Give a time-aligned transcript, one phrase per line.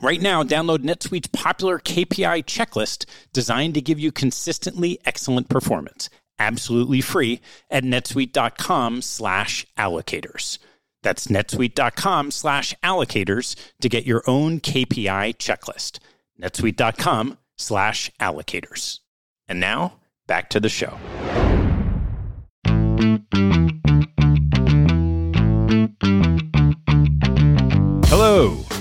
[0.00, 7.00] Right now, download NetSuite's popular KPI checklist designed to give you consistently excellent performance absolutely
[7.00, 7.40] free
[7.70, 10.58] at netsuite.com slash allocators.
[11.02, 15.98] That's netsuite.com slash allocators to get your own KPI checklist.
[16.40, 19.00] netsuite.com slash allocators.
[19.46, 20.98] And now, back to the show.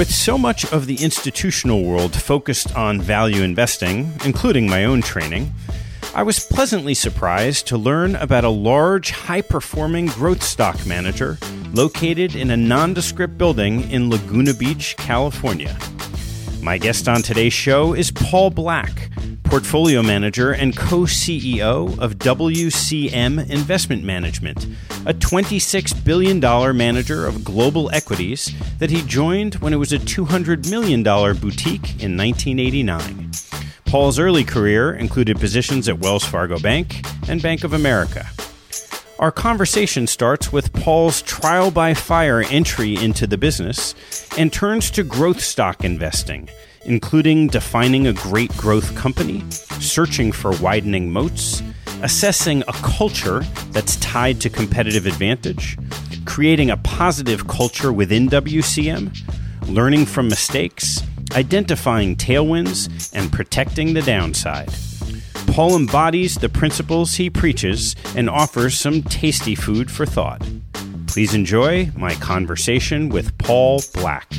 [0.00, 5.52] With so much of the institutional world focused on value investing, including my own training,
[6.14, 11.36] I was pleasantly surprised to learn about a large, high performing growth stock manager
[11.74, 15.76] located in a nondescript building in Laguna Beach, California.
[16.62, 19.10] My guest on today's show is Paul Black,
[19.50, 24.64] portfolio manager and co CEO of WCM Investment Management,
[25.06, 26.38] a $26 billion
[26.76, 32.16] manager of global equities that he joined when it was a $200 million boutique in
[32.16, 33.32] 1989.
[33.86, 38.28] Paul's early career included positions at Wells Fargo Bank and Bank of America.
[39.18, 43.96] Our conversation starts with Paul's trial by fire entry into the business
[44.38, 46.48] and turns to growth stock investing,
[46.84, 49.42] including defining a great growth company,
[49.80, 51.62] searching for widening moats,
[52.02, 55.76] assessing a culture that's tied to competitive advantage,
[56.24, 59.16] creating a positive culture within WCM,
[59.68, 64.70] learning from mistakes, identifying tailwinds, and protecting the downside.
[65.48, 70.42] Paul embodies the principles he preaches and offers some tasty food for thought.
[71.06, 74.30] Please enjoy my conversation with Paul Black.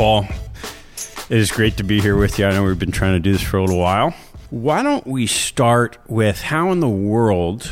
[0.00, 0.24] Paul,
[1.28, 2.46] it is great to be here with you.
[2.46, 4.14] I know we've been trying to do this for a little while.
[4.48, 7.70] Why don't we start with how in the world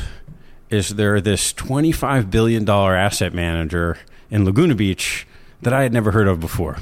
[0.68, 3.96] is there this $25 billion asset manager
[4.30, 5.26] in Laguna Beach
[5.62, 6.76] that I had never heard of before.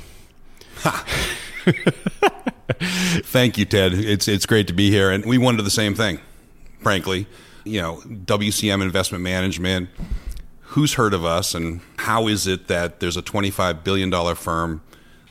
[3.23, 3.93] Thank you, Ted.
[3.93, 6.19] It's it's great to be here, and we wanted the same thing.
[6.81, 7.29] Frankly,
[7.63, 9.91] you know, WCM Investment Management.
[10.71, 14.83] who's heard of us and how is it that there's a $25 billion firm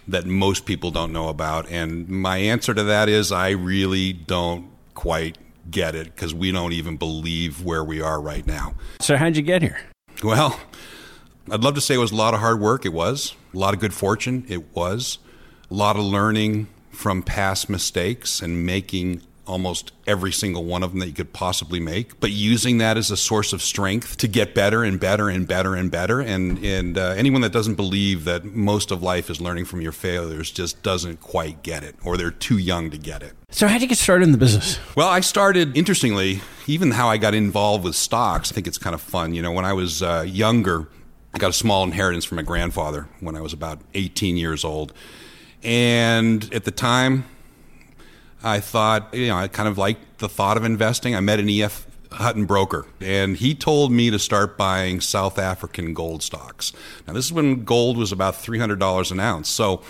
[0.07, 1.69] that most people don't know about?
[1.69, 5.37] And my answer to that is I really don't quite
[5.69, 8.75] get it because we don't even believe where we are right now.
[8.99, 9.79] So, how'd you get here?
[10.23, 10.59] Well,
[11.51, 12.85] I'd love to say it was a lot of hard work.
[12.85, 13.35] It was.
[13.53, 14.45] A lot of good fortune.
[14.47, 15.19] It was.
[15.69, 20.99] A lot of learning from past mistakes and making almost every single one of them
[20.99, 24.55] that you could possibly make, but using that as a source of strength to get
[24.55, 26.21] better and better and better and better.
[26.21, 29.91] And and uh, anyone that doesn't believe that most of life is learning from your
[29.91, 33.33] failures just doesn't quite get it, or they're too young to get it.
[33.49, 34.79] So, how'd you get started in the business?
[34.95, 38.51] Well, I started interestingly, even how I got involved with stocks.
[38.51, 39.33] I think it's kind of fun.
[39.33, 40.87] You know, when I was uh, younger,
[41.33, 44.93] I got a small inheritance from my grandfather when I was about 18 years old.
[45.63, 47.25] And at the time,
[48.45, 51.15] I thought, you know, I kind of liked the thought of investing.
[51.15, 55.95] I met an EF Hutton broker, and he told me to start buying South African
[55.95, 56.71] gold stocks.
[57.07, 59.49] Now, this is when gold was about $300 an ounce.
[59.49, 59.81] So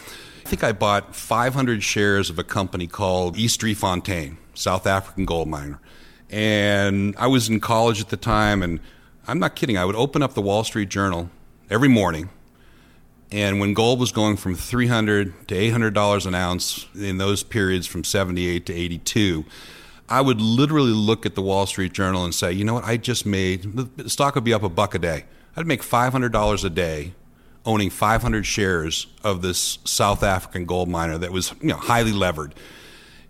[0.46, 5.50] I think I bought 500 shares of a company called East Driefontein, South African gold
[5.50, 5.82] miner.
[6.30, 8.80] And I was in college at the time, and
[9.28, 9.78] I'm not kidding.
[9.78, 11.30] I would open up the Wall Street Journal
[11.70, 12.30] every morning
[13.36, 18.06] and when gold was going from 300 to $800 an ounce in those periods from
[18.06, 19.44] 78 to 82,
[20.08, 22.96] I would literally look at the Wall Street Journal and say, you know what, I
[22.96, 25.26] just made, the stock would be up a buck a day.
[25.58, 27.12] I'd make $500 a day
[27.66, 32.56] owning 500 shares of this South African gold miner that was you know, highly levered.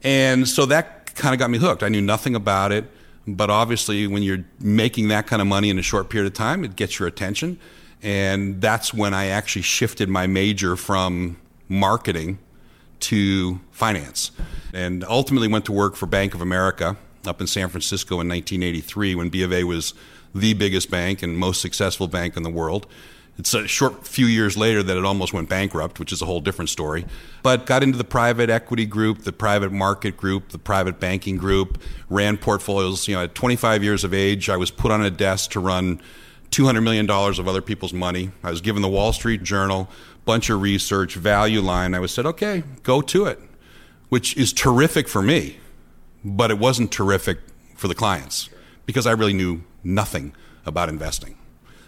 [0.03, 1.81] And so that kind of got me hooked.
[1.81, 2.85] I knew nothing about it,
[3.25, 6.63] but obviously, when you're making that kind of money in a short period of time,
[6.63, 7.59] it gets your attention.
[8.05, 11.37] And that's when I actually shifted my major from
[11.67, 12.37] marketing
[12.99, 14.29] to finance.
[14.73, 19.15] And ultimately went to work for Bank of America up in San Francisco in 1983
[19.15, 19.95] when B of A was
[20.35, 22.85] the biggest bank and most successful bank in the world.
[23.39, 26.41] It's a short few years later that it almost went bankrupt, which is a whole
[26.41, 27.07] different story.
[27.41, 31.81] But got into the private equity group, the private market group, the private banking group,
[32.07, 33.07] ran portfolios.
[33.07, 36.01] You know, at 25 years of age, I was put on a desk to run
[36.51, 38.31] $200 million of other people's money.
[38.43, 39.89] I was given the Wall Street Journal,
[40.25, 41.93] bunch of research, value line.
[41.93, 43.39] I was said, okay, go to it,
[44.09, 45.57] which is terrific for me,
[46.23, 47.39] but it wasn't terrific
[47.75, 48.49] for the clients
[48.85, 50.33] because I really knew nothing
[50.65, 51.37] about investing.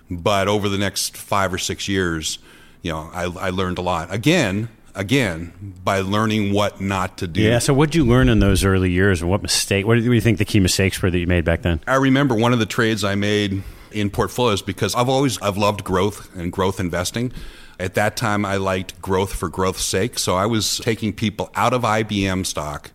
[0.10, 2.40] But over the next five or six years,
[2.82, 4.14] you know, I, I learned a lot.
[4.14, 7.42] Again, again by learning what not to do.
[7.42, 7.60] Yeah.
[7.60, 9.86] So, what did you learn in those early years, and what mistake?
[9.86, 11.80] What do you think the key mistakes were that you made back then?
[11.88, 13.64] I remember one of the trades I made
[14.00, 17.32] in portfolios because I've always I've loved growth and growth investing.
[17.80, 20.18] At that time, I liked growth for growth's sake.
[20.18, 22.92] So I was taking people out of IBM stock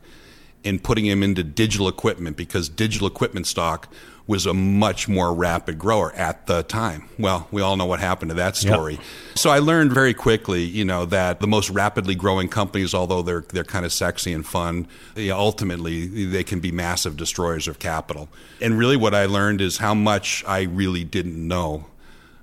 [0.64, 3.92] and putting them into digital equipment because digital equipment stock
[4.26, 7.08] was a much more rapid grower at the time.
[7.18, 8.94] Well, we all know what happened to that story.
[8.94, 9.02] Yep.
[9.34, 13.44] So I learned very quickly, you know, that the most rapidly growing companies, although they're
[13.48, 14.86] they're kind of sexy and fun,
[15.16, 18.28] ultimately they can be massive destroyers of capital.
[18.60, 21.86] And really, what I learned is how much I really didn't know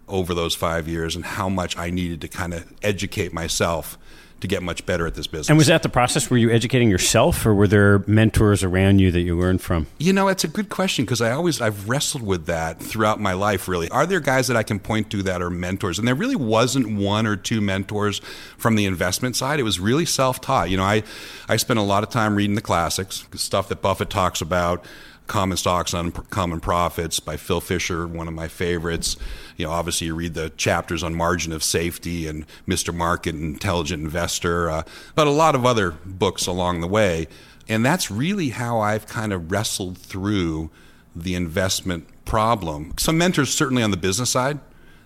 [0.07, 3.97] over those five years, and how much I needed to kind of educate myself
[4.41, 5.49] to get much better at this business.
[5.49, 6.29] And was that the process?
[6.29, 9.87] Were you educating yourself, or were there mentors around you that you learned from?
[9.97, 13.33] You know, it's a good question because I always I've wrestled with that throughout my
[13.33, 13.67] life.
[13.67, 15.99] Really, are there guys that I can point to that are mentors?
[15.99, 18.19] And there really wasn't one or two mentors
[18.57, 19.59] from the investment side.
[19.59, 20.69] It was really self taught.
[20.69, 21.03] You know, I
[21.47, 24.85] I spent a lot of time reading the classics, stuff that Buffett talks about.
[25.29, 29.15] Common Stocks, Uncommon Profits by Phil Fisher, one of my favorites.
[29.55, 32.93] You know, obviously you read the chapters on margin of safety and Mr.
[32.93, 34.83] Market, Intelligent Investor, uh,
[35.15, 37.27] but a lot of other books along the way.
[37.69, 40.71] And that's really how I've kind of wrestled through
[41.15, 42.93] the investment problem.
[42.97, 44.59] Some mentors, certainly on the business side,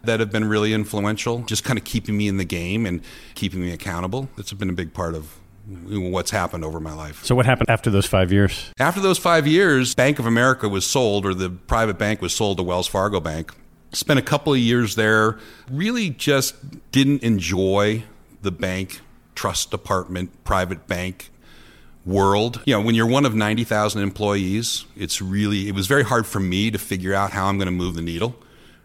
[0.04, 3.02] that have been really influential, just kind of keeping me in the game and
[3.36, 4.30] keeping me accountable.
[4.36, 7.24] That's been a big part of what's happened over my life.
[7.24, 8.72] So, what happened after those five years?
[8.80, 12.58] After those five years, Bank of America was sold, or the private bank was sold
[12.58, 13.54] to Wells Fargo Bank.
[13.92, 15.38] Spent a couple of years there,
[15.70, 18.04] really just didn't enjoy
[18.42, 19.02] the bank,
[19.36, 21.30] trust department, private bank
[22.06, 22.62] world.
[22.66, 26.40] You know, when you're one of 90,000 employees, it's really, it was very hard for
[26.40, 28.36] me to figure out how I'm going to move the needle.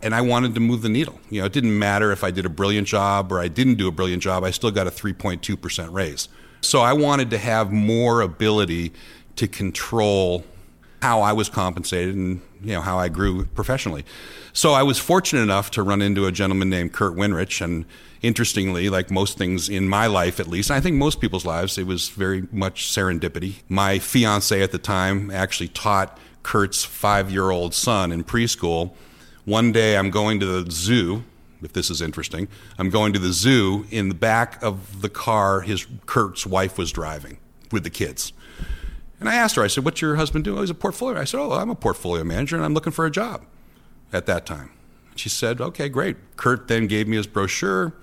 [0.01, 1.19] And I wanted to move the needle.
[1.29, 3.89] You know, it didn't matter if I did a brilliant job or I didn't do
[3.89, 6.29] a brilliant job, I still got a 3.2% raise.
[6.61, 8.93] So I wanted to have more ability
[9.37, 10.45] to control
[11.01, 14.05] how I was compensated and you know how I grew professionally.
[14.53, 17.85] So I was fortunate enough to run into a gentleman named Kurt Winrich and
[18.21, 21.87] interestingly like most things in my life at least I think most people's lives it
[21.87, 23.63] was very much serendipity.
[23.69, 28.93] My fiance at the time actually taught Kurt's 5-year-old son in preschool
[29.45, 31.23] One day I'm going to the zoo,
[31.63, 32.49] if this is interesting.
[32.79, 36.93] I'm going to the zoo in the back of the car his Kurt's wife was
[36.93, 37.39] driving
[37.71, 38.33] with the kids.
[39.21, 40.59] And I asked her, I said, What's your husband doing?
[40.59, 41.21] Oh, he's a portfolio.
[41.21, 43.45] I said, Oh, I'm a portfolio manager and I'm looking for a job
[44.13, 44.71] at that time.
[45.17, 46.17] She said, Okay, great.
[46.37, 47.95] Kurt then gave me his brochure.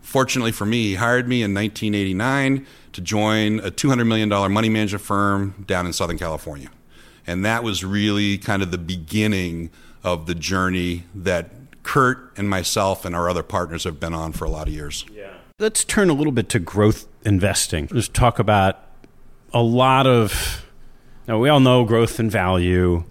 [0.00, 5.04] Fortunately for me, he hired me in 1989 to join a $200 million money management
[5.04, 6.70] firm down in Southern California.
[7.26, 9.70] And that was really kind of the beginning
[10.02, 14.44] of the journey that Kurt and myself and our other partners have been on for
[14.44, 15.04] a lot of years.
[15.12, 15.32] Yeah.
[15.58, 17.88] Let's turn a little bit to growth investing.
[17.90, 18.78] Let's talk about
[19.52, 20.64] a lot of.
[21.26, 23.04] Now, we all know growth and value,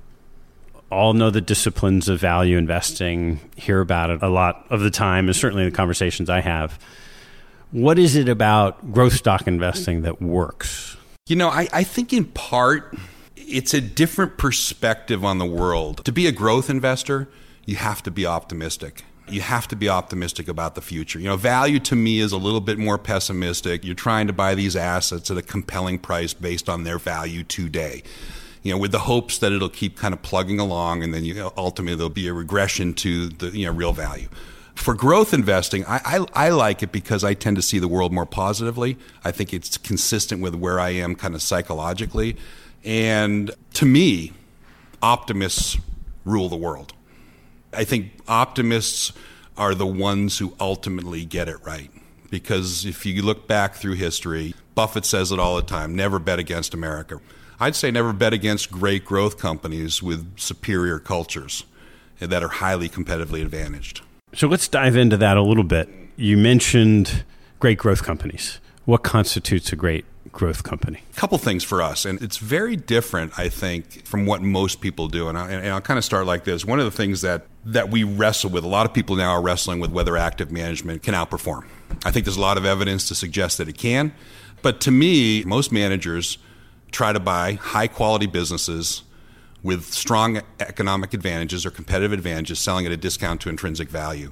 [0.92, 5.28] all know the disciplines of value investing, hear about it a lot of the time,
[5.28, 6.80] and certainly the conversations I have.
[7.72, 10.98] What is it about growth stock investing that works?
[11.28, 12.98] You know, I, I think in part
[13.36, 16.04] it's a different perspective on the world.
[16.06, 17.30] To be a growth investor,
[17.70, 19.04] you have to be optimistic.
[19.28, 21.20] You have to be optimistic about the future.
[21.20, 23.86] You know, value to me is a little bit more pessimistic.
[23.86, 28.02] You're trying to buy these assets at a compelling price based on their value today.
[28.64, 31.36] You know, with the hopes that it'll keep kind of plugging along, and then you
[31.36, 34.30] know, ultimately there'll be a regression to the you know real value.
[34.74, 38.12] For growth investing, I, I, I like it because I tend to see the world
[38.12, 38.98] more positively.
[39.24, 42.36] I think it's consistent with where I am kind of psychologically.
[42.84, 44.34] And to me,
[45.02, 45.78] optimists
[46.26, 46.94] rule the world.
[47.74, 49.14] I think optimists
[49.58, 51.92] are the ones who ultimately get it right.
[52.30, 56.40] Because if you look back through history, Buffett says it all the time never bet
[56.40, 57.20] against America.
[57.60, 61.66] I'd say never bet against great growth companies with superior cultures
[62.20, 64.02] that are highly competitively advantaged.
[64.34, 65.90] So let's dive into that a little bit.
[66.16, 67.24] You mentioned
[67.60, 68.60] great growth companies.
[68.86, 71.04] What constitutes a great growth company?
[71.12, 75.08] A couple things for us, and it's very different, I think, from what most people
[75.08, 75.30] do.
[75.30, 76.66] And, I, and I'll kind of start like this.
[76.66, 79.42] One of the things that that we wrestle with, a lot of people now are
[79.42, 81.68] wrestling with whether active management can outperform.
[82.06, 84.14] I think there's a lot of evidence to suggest that it can,
[84.62, 86.38] but to me, most managers
[86.92, 89.04] try to buy high quality businesses
[89.62, 94.32] with strong economic advantages or competitive advantages, selling at a discount to intrinsic value.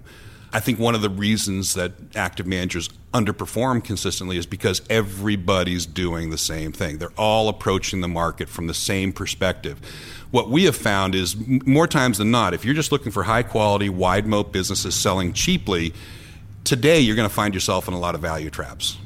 [0.54, 6.30] I think one of the reasons that active managers underperform consistently is because everybody's doing
[6.30, 6.98] the same thing.
[6.98, 9.80] They're all approaching the market from the same perspective.
[10.32, 13.44] What we have found is more times than not, if you're just looking for high
[13.44, 15.94] quality, wide moat businesses selling cheaply,
[16.64, 18.98] today you're going to find yourself in a lot of value traps.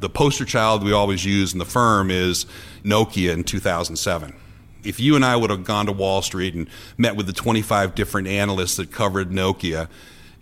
[0.00, 2.46] The poster child we always use in the firm is
[2.84, 4.34] Nokia in 2007
[4.82, 6.66] if you and I would have gone to Wall Street and
[6.96, 9.88] met with the 25 different analysts that covered Nokia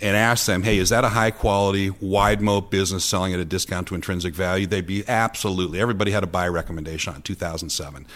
[0.00, 3.44] and ask them, hey, is that a high quality, wide moat business selling at a
[3.44, 4.66] discount to intrinsic value?
[4.66, 5.80] They'd be absolutely.
[5.80, 8.06] Everybody had a buy recommendation on 2007.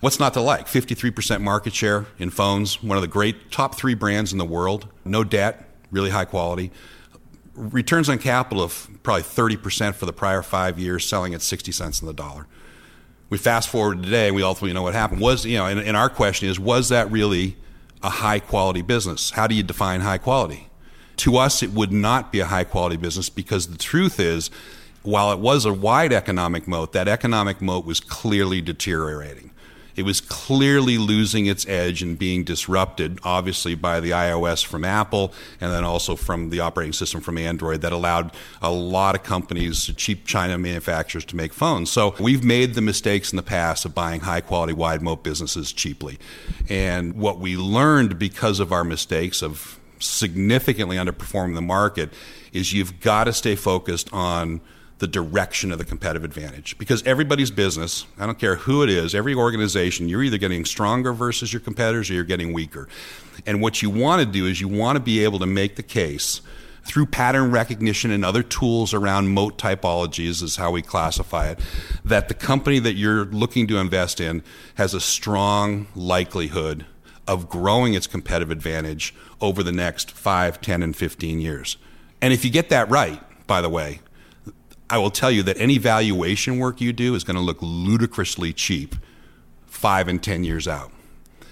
[0.00, 0.66] What's not to like?
[0.66, 4.88] 53% market share in phones, one of the great top three brands in the world,
[5.04, 6.72] no debt, really high quality.
[7.54, 12.00] Returns on capital of probably 30% for the prior five years, selling at 60 cents
[12.00, 12.46] on the dollar.
[13.28, 15.20] We fast forward today, we ultimately know what happened.
[15.20, 17.56] Was, you know, and, and our question is, was that really
[18.02, 19.30] a high quality business?
[19.30, 20.69] How do you define high quality?
[21.20, 24.50] To us, it would not be a high quality business because the truth is,
[25.02, 29.50] while it was a wide economic moat, that economic moat was clearly deteriorating.
[29.96, 35.34] It was clearly losing its edge and being disrupted, obviously, by the iOS from Apple
[35.60, 39.92] and then also from the operating system from Android that allowed a lot of companies,
[39.98, 41.90] cheap China manufacturers, to make phones.
[41.90, 45.70] So we've made the mistakes in the past of buying high quality, wide moat businesses
[45.70, 46.18] cheaply.
[46.70, 52.10] And what we learned because of our mistakes of significantly underperforming the market
[52.52, 54.60] is you've got to stay focused on
[54.98, 56.76] the direction of the competitive advantage.
[56.78, 61.12] Because everybody's business i don't care who it is every organization you're either getting stronger
[61.12, 62.88] versus your competitors or you're getting weaker.
[63.46, 65.82] And what you want to do is you want to be able to make the
[65.82, 66.42] case
[66.84, 71.58] through pattern recognition and other tools around moat typologies is how we classify it
[72.04, 74.42] that the company that you're looking to invest in
[74.74, 76.86] has a strong likelihood
[77.30, 81.76] of growing its competitive advantage over the next 5, 10, and 15 years.
[82.20, 84.00] And if you get that right, by the way,
[84.90, 88.52] I will tell you that any valuation work you do is going to look ludicrously
[88.52, 88.96] cheap
[89.68, 90.90] 5 and 10 years out.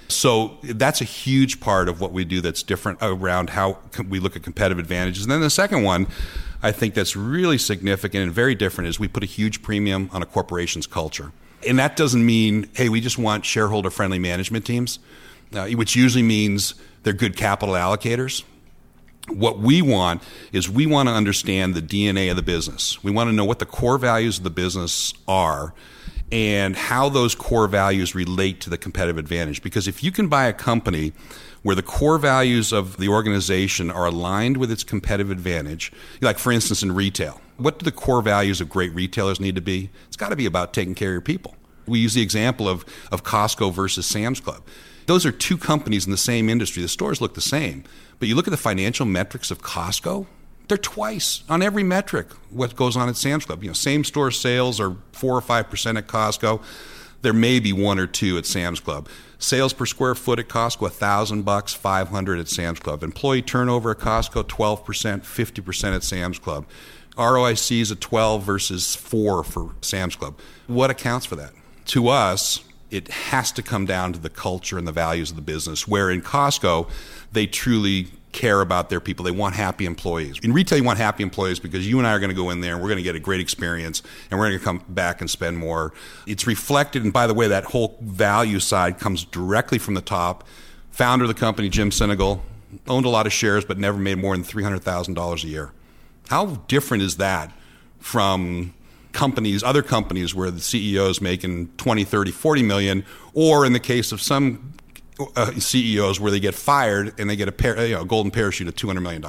[0.09, 4.35] So that's a huge part of what we do that's different around how we look
[4.35, 5.23] at competitive advantages.
[5.23, 6.09] And then the second one,
[6.61, 10.23] I think that's really significant and very different is we put a huge premium on
[10.23, 11.31] a corporation's culture.
[11.69, 14.99] And that doesn't mean, hey, we just want shareholder friendly management teams
[15.53, 18.45] uh, which usually means they're good capital allocators.
[19.29, 23.03] What we want is we want to understand the DNA of the business.
[23.05, 25.75] We want to know what the core values of the business are
[26.33, 29.63] and how those core values relate to the competitive advantage.
[29.63, 31.13] Because if you can buy a company
[31.63, 35.93] where the core values of the organization are aligned with its competitive advantage.
[36.21, 39.61] Like, for instance, in retail, what do the core values of great retailers need to
[39.61, 39.91] be?
[40.07, 41.57] It's got to be about taking care of your people.
[41.87, 44.63] We use the example of, of Costco versus Sam's Club.
[45.09, 46.83] Those are two companies in the same industry.
[46.83, 47.83] The stores look the same.
[48.19, 50.27] But you look at the financial metrics of Costco,
[50.69, 53.63] they're twice on every metric what goes on at Sam's Club.
[53.63, 56.63] You know, same store sales are four or five percent at Costco.
[57.23, 59.09] There may be one or two at Sam's Club.
[59.39, 63.03] Sales per square foot at Costco, a thousand bucks, five hundred at Sam's Club.
[63.03, 66.67] Employee turnover at Costco, twelve percent, fifty percent at Sam's Club.
[67.17, 70.39] ROIC is a twelve versus four for Sam's Club.
[70.67, 71.53] What accounts for that?
[71.87, 75.43] To us, it has to come down to the culture and the values of the
[75.43, 75.87] business.
[75.87, 76.89] Where in Costco,
[77.33, 79.25] they truly care about their people.
[79.25, 80.39] They want happy employees.
[80.43, 82.61] In retail, you want happy employees because you and I are going to go in
[82.61, 85.21] there and we're going to get a great experience and we're going to come back
[85.21, 85.93] and spend more.
[86.27, 90.45] It's reflected, and by the way, that whole value side comes directly from the top.
[90.91, 92.41] Founder of the company, Jim Sinegal,
[92.87, 95.73] owned a lot of shares but never made more than $300,000 a year.
[96.29, 97.53] How different is that
[97.99, 98.75] from
[99.13, 103.81] companies, other companies where the CEO is making 20, 30, 40 million, or in the
[103.81, 104.75] case of some
[105.37, 108.69] uh, CEOs where they get fired and they get a, you know, a golden parachute
[108.69, 109.25] of $200 million.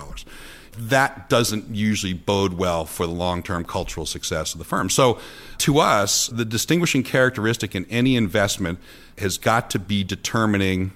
[0.78, 4.90] That doesn't usually bode well for the long term cultural success of the firm.
[4.90, 5.20] So,
[5.60, 8.80] to us, the distinguishing characteristic in any investment
[9.18, 10.92] has got to be determining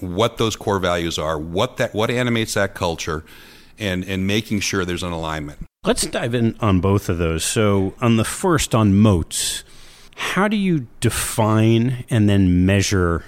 [0.00, 3.24] what those core values are, what, that, what animates that culture,
[3.78, 5.66] and, and making sure there's an alignment.
[5.84, 7.44] Let's dive in on both of those.
[7.44, 9.64] So, on the first, on moats,
[10.16, 13.24] how do you define and then measure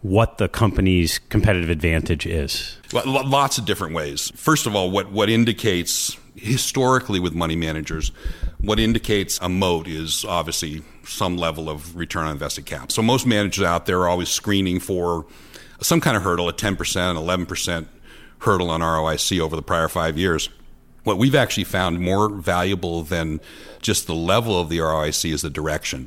[0.00, 2.78] what the company's competitive advantage is?
[2.92, 4.32] Well, lots of different ways.
[4.36, 8.10] First of all, what, what indicates historically with money managers,
[8.60, 12.90] what indicates a moat is obviously some level of return on invested capital.
[12.90, 15.26] So most managers out there are always screening for
[15.80, 17.86] some kind of hurdle, a 10%, 11%
[18.40, 20.48] hurdle on ROIC over the prior five years.
[21.08, 23.40] What we've actually found more valuable than
[23.80, 26.06] just the level of the ROIC is the direction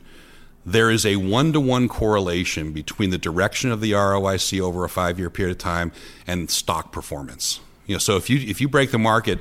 [0.64, 4.90] there is a one to one correlation between the direction of the ROIC over a
[4.90, 5.92] five year period of time
[6.28, 7.60] and stock performance.
[7.88, 9.40] You know, so if you if you break the market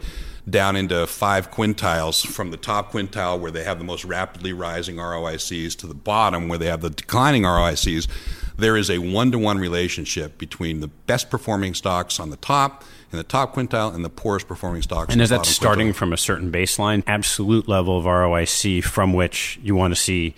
[0.48, 4.96] down into five quintiles from the top quintile where they have the most rapidly rising
[4.96, 8.08] ROICs to the bottom where they have the declining ROICs,
[8.56, 12.82] there is a one to one relationship between the best performing stocks on the top
[13.12, 15.12] in the top quintile and the poorest performing stocks.
[15.12, 15.96] And is that starting quintile.
[15.96, 20.34] from a certain baseline, absolute level of ROIC from which you want to see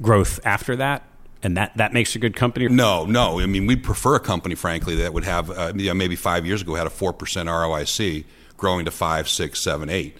[0.00, 1.02] growth after that?
[1.44, 2.66] and that, that makes a good company?
[2.68, 3.38] No, no.
[3.38, 6.74] I mean, we prefer a company, frankly, that would have uh, maybe five years ago
[6.74, 8.24] had a four percent ROIC,
[8.56, 10.16] growing to five, six, seven, eight.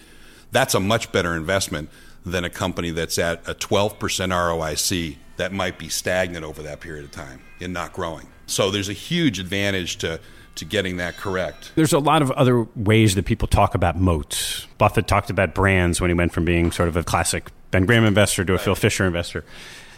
[0.53, 1.88] That's a much better investment
[2.25, 6.81] than a company that's at a twelve percent ROIC that might be stagnant over that
[6.81, 8.29] period of time and not growing.
[8.47, 10.21] So there's a huge advantage to
[10.57, 11.73] to getting that correct.
[11.75, 14.67] There's a lot of other ways that people talk about moats.
[14.79, 18.05] Buffett talked about brands when he went from being sort of a classic Ben Graham
[18.05, 18.64] investor to a right.
[18.64, 19.45] Phil Fisher investor.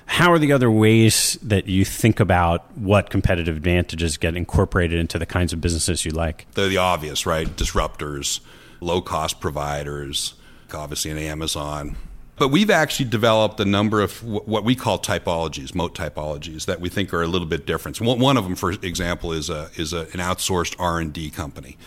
[0.07, 5.19] How are the other ways that you think about what competitive advantages get incorporated into
[5.19, 6.47] the kinds of businesses you like?
[6.55, 7.49] They're the obvious, right?
[7.49, 8.41] Disruptors,
[8.81, 10.35] low cost providers,
[10.73, 11.97] obviously an Amazon.
[12.39, 16.91] But we've actually developed a number of what we call typologies, moat typologies, that we
[16.91, 17.99] think are a little bit different.
[18.01, 21.79] one of them, for example, is a, is a, an outsourced R and D company.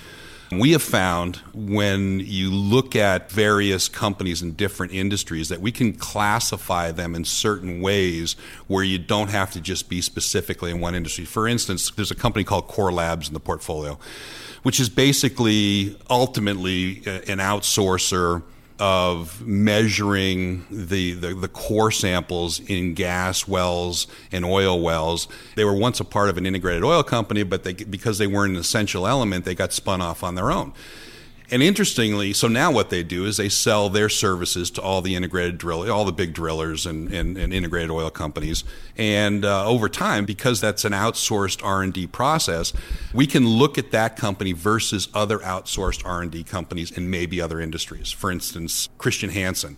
[0.51, 5.93] We have found when you look at various companies in different industries that we can
[5.93, 8.35] classify them in certain ways
[8.65, 11.25] where you don't have to just be specifically in one industry.
[11.25, 13.99] For instance, there's a company called Core Labs in the portfolio,
[14.63, 18.41] which is basically ultimately an outsourcer
[18.79, 25.27] of measuring the, the, the, core samples in gas wells and oil wells.
[25.55, 28.53] They were once a part of an integrated oil company, but they, because they weren't
[28.53, 30.73] an essential element, they got spun off on their own.
[31.51, 35.15] And interestingly, so now what they do is they sell their services to all the
[35.15, 38.63] integrated drill, all the big drillers and, and, and integrated oil companies.
[38.97, 42.71] And uh, over time, because that's an outsourced R and D process,
[43.13, 47.41] we can look at that company versus other outsourced R and D companies in maybe
[47.41, 48.11] other industries.
[48.11, 49.77] For instance, Christian Hansen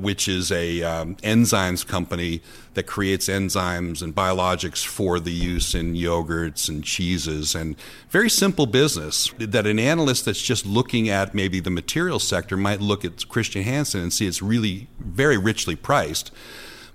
[0.00, 2.42] which is a um, enzymes company
[2.74, 7.76] that creates enzymes and biologics for the use in yogurts and cheeses and
[8.08, 12.80] very simple business that an analyst that's just looking at maybe the material sector might
[12.80, 16.30] look at Christian Hansen and see it's really very richly priced.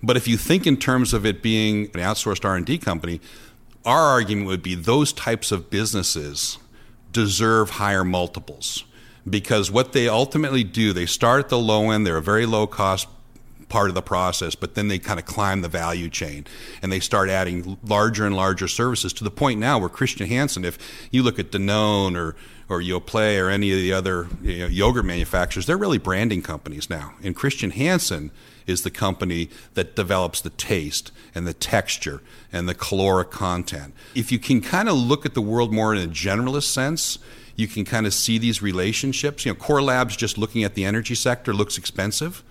[0.01, 3.21] But if you think in terms of it being an outsourced R&D company,
[3.85, 6.57] our argument would be those types of businesses
[7.11, 8.83] deserve higher multiples
[9.27, 12.67] because what they ultimately do, they start at the low end, they're a very low
[12.67, 13.07] cost
[13.69, 16.45] part of the process, but then they kind of climb the value chain
[16.81, 20.63] and they start adding larger and larger services to the point now where Christian Hansen,
[20.63, 20.77] if
[21.11, 22.35] you look at Danone or
[22.67, 26.89] or Yoplait or any of the other you know, yogurt manufacturers, they're really branding companies
[26.89, 27.13] now.
[27.23, 28.31] And Christian Hansen
[28.67, 33.93] is the company that develops the taste and the texture and the caloric content.
[34.15, 37.19] If you can kind of look at the world more in a generalist sense,
[37.55, 39.45] you can kind of see these relationships.
[39.45, 42.43] You know, Core Labs just looking at the energy sector looks expensive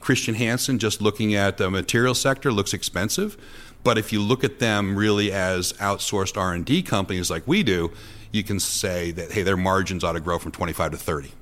[0.00, 3.36] Christian Hansen just looking at the material sector looks expensive.
[3.82, 7.90] But if you look at them really as outsourced R&D companies like we do,
[8.30, 11.32] you can say that hey, their margins ought to grow from 25 to 30.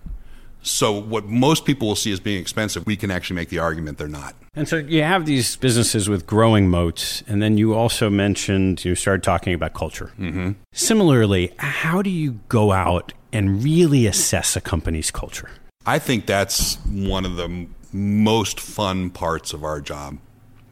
[0.64, 3.98] So what most people will see as being expensive, we can actually make the argument
[3.98, 4.34] they're not.
[4.54, 8.94] And so you have these businesses with growing moats, and then you also mentioned you
[8.94, 10.12] started talking about culture.
[10.18, 10.52] Mm-hmm.
[10.72, 15.50] Similarly, how do you go out and really assess a company's culture?
[15.84, 20.18] I think that's one of the most fun parts of our job.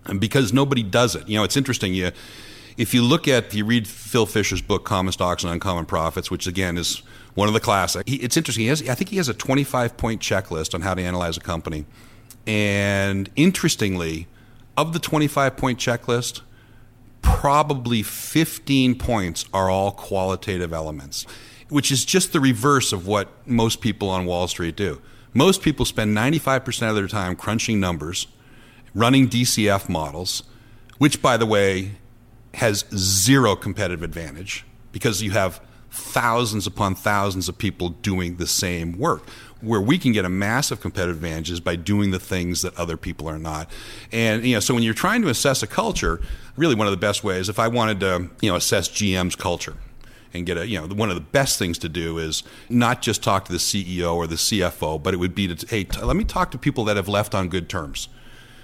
[0.06, 1.28] And because nobody does it.
[1.28, 1.92] You know, it's interesting.
[1.92, 2.12] You,
[2.76, 6.46] if you look at, you read Phil Fisher's book, Common Stocks and Uncommon Profits, which
[6.46, 7.02] again is
[7.34, 8.08] one of the classic.
[8.08, 8.62] He, it's interesting.
[8.62, 11.40] He has, I think he has a 25 point checklist on how to analyze a
[11.40, 11.84] company.
[12.46, 14.26] And interestingly,
[14.76, 16.42] of the 25 point checklist,
[17.22, 21.24] probably 15 points are all qualitative elements,
[21.68, 25.00] which is just the reverse of what most people on Wall Street do.
[25.34, 28.26] Most people spend 95% of their time crunching numbers,
[28.94, 30.42] running DCF models,
[30.98, 31.92] which, by the way,
[32.54, 35.60] has zero competitive advantage because you have
[35.92, 39.28] thousands upon thousands of people doing the same work.
[39.60, 42.96] Where we can get a massive competitive advantage is by doing the things that other
[42.96, 43.70] people are not.
[44.10, 46.20] And you know, so when you're trying to assess a culture,
[46.56, 49.76] really one of the best ways, if I wanted to, you know, assess GM's culture,
[50.34, 53.22] and get a you know one of the best things to do is not just
[53.22, 56.16] talk to the CEO or the CFO, but it would be to hey t- let
[56.16, 58.08] me talk to people that have left on good terms.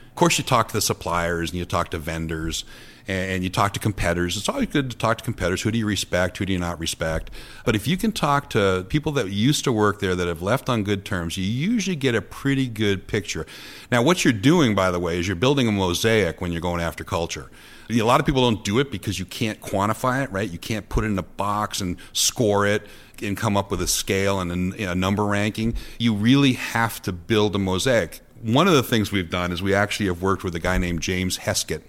[0.09, 2.65] Of course, you talk to the suppliers and you talk to vendors
[3.09, 4.37] and you talk to competitors.
[4.37, 5.63] It's always good to talk to competitors.
[5.63, 6.37] Who do you respect?
[6.37, 7.31] Who do you not respect?
[7.65, 10.69] But if you can talk to people that used to work there that have left
[10.69, 13.47] on good terms, you usually get a pretty good picture.
[13.91, 16.83] Now, what you're doing, by the way, is you're building a mosaic when you're going
[16.83, 17.51] after culture.
[17.91, 20.51] A lot of people don't do it because you can't quantify it, right?
[20.51, 22.87] You can't put it in a box and score it
[23.23, 25.75] and come up with a scale and a, number ranking.
[25.99, 28.21] You really have to build a mosaic.
[28.43, 31.01] One of the things we've done is we actually have worked with a guy named
[31.01, 31.83] James Heskett,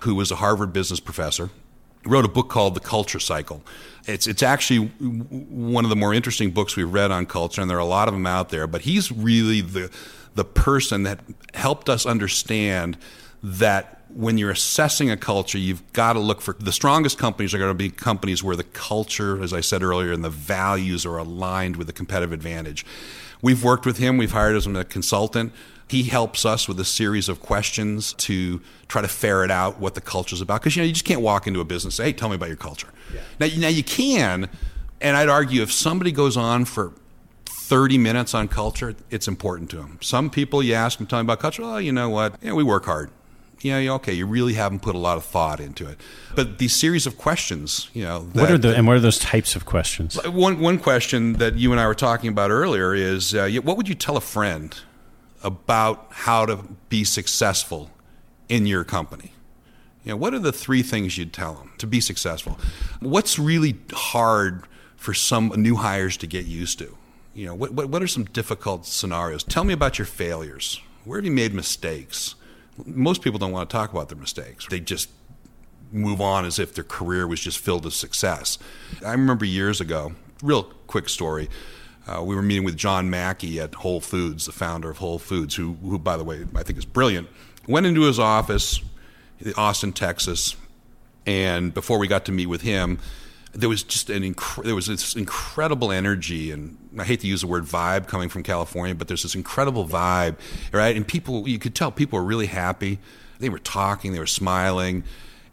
[0.00, 1.50] who was a Harvard business professor.
[2.04, 3.62] Wrote a book called The Culture Cycle.
[4.06, 7.76] It's, it's actually one of the more interesting books we've read on culture, and there
[7.76, 8.66] are a lot of them out there.
[8.66, 9.90] But he's really the,
[10.34, 11.20] the person that
[11.54, 12.96] helped us understand
[13.42, 17.58] that when you're assessing a culture, you've got to look for the strongest companies are
[17.58, 21.18] going to be companies where the culture, as I said earlier, and the values are
[21.18, 22.86] aligned with the competitive advantage.
[23.42, 25.52] We've worked with him, we've hired him as a consultant.
[25.88, 30.00] He helps us with a series of questions to try to ferret out what the
[30.00, 30.60] culture is about.
[30.60, 32.34] Because you know, you just can't walk into a business and say, hey, tell me
[32.34, 32.88] about your culture.
[33.12, 33.20] Yeah.
[33.40, 34.48] Now, now you can,
[35.00, 36.92] and I'd argue if somebody goes on for
[37.46, 39.98] 30 minutes on culture, it's important to them.
[40.00, 42.36] Some people, you ask them, tell me about culture, oh, you know what?
[42.42, 43.10] Yeah, we work hard
[43.62, 46.00] you know, okay, you really haven't put a lot of thought into it.
[46.34, 49.18] But these series of questions, you know, that, what are the and what are those
[49.18, 50.18] types of questions?
[50.26, 53.88] One one question that you and I were talking about earlier is, uh, what would
[53.88, 54.78] you tell a friend
[55.48, 57.90] about how to be successful
[58.48, 59.32] in your company?
[60.04, 62.58] You know, what are the three things you'd tell them to be successful?
[63.00, 64.62] What's really hard
[64.96, 66.96] for some new hires to get used to?
[67.34, 69.42] You know, what, what, what are some difficult scenarios?
[69.42, 70.80] Tell me about your failures.
[71.04, 72.36] Where have you made mistakes?
[72.86, 74.66] most people don't want to talk about their mistakes.
[74.68, 75.10] They just
[75.90, 78.58] move on as if their career was just filled with success.
[79.04, 81.48] I remember years ago, real quick story.
[82.08, 85.56] Uh, we were meeting with John Mackey at Whole Foods, the founder of Whole Foods,
[85.56, 87.28] who, who, by the way, I think is brilliant.
[87.66, 88.80] Went into his office,
[89.40, 90.56] in Austin, Texas,
[91.26, 92.98] and before we got to meet with him,
[93.52, 97.40] there was just an inc- there was this incredible energy and I hate to use
[97.40, 100.36] the word vibe coming from California, but there's this incredible vibe,
[100.72, 100.96] right?
[100.96, 102.98] And people, you could tell people were really happy.
[103.38, 105.04] They were talking, they were smiling.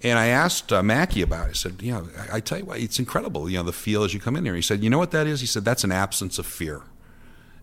[0.05, 1.49] And I asked uh, Mackey about it.
[1.49, 4.03] I said, you know, I, I tell you what, it's incredible, you know, the feel
[4.03, 4.53] as you come in here.
[4.53, 5.41] He said, you know what that is?
[5.41, 6.83] He said, that's an absence of fear.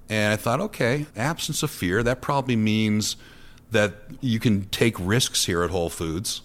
[0.08, 3.14] And I thought, okay, absence of fear, that probably means
[3.70, 6.42] that you can take risks here at Whole Foods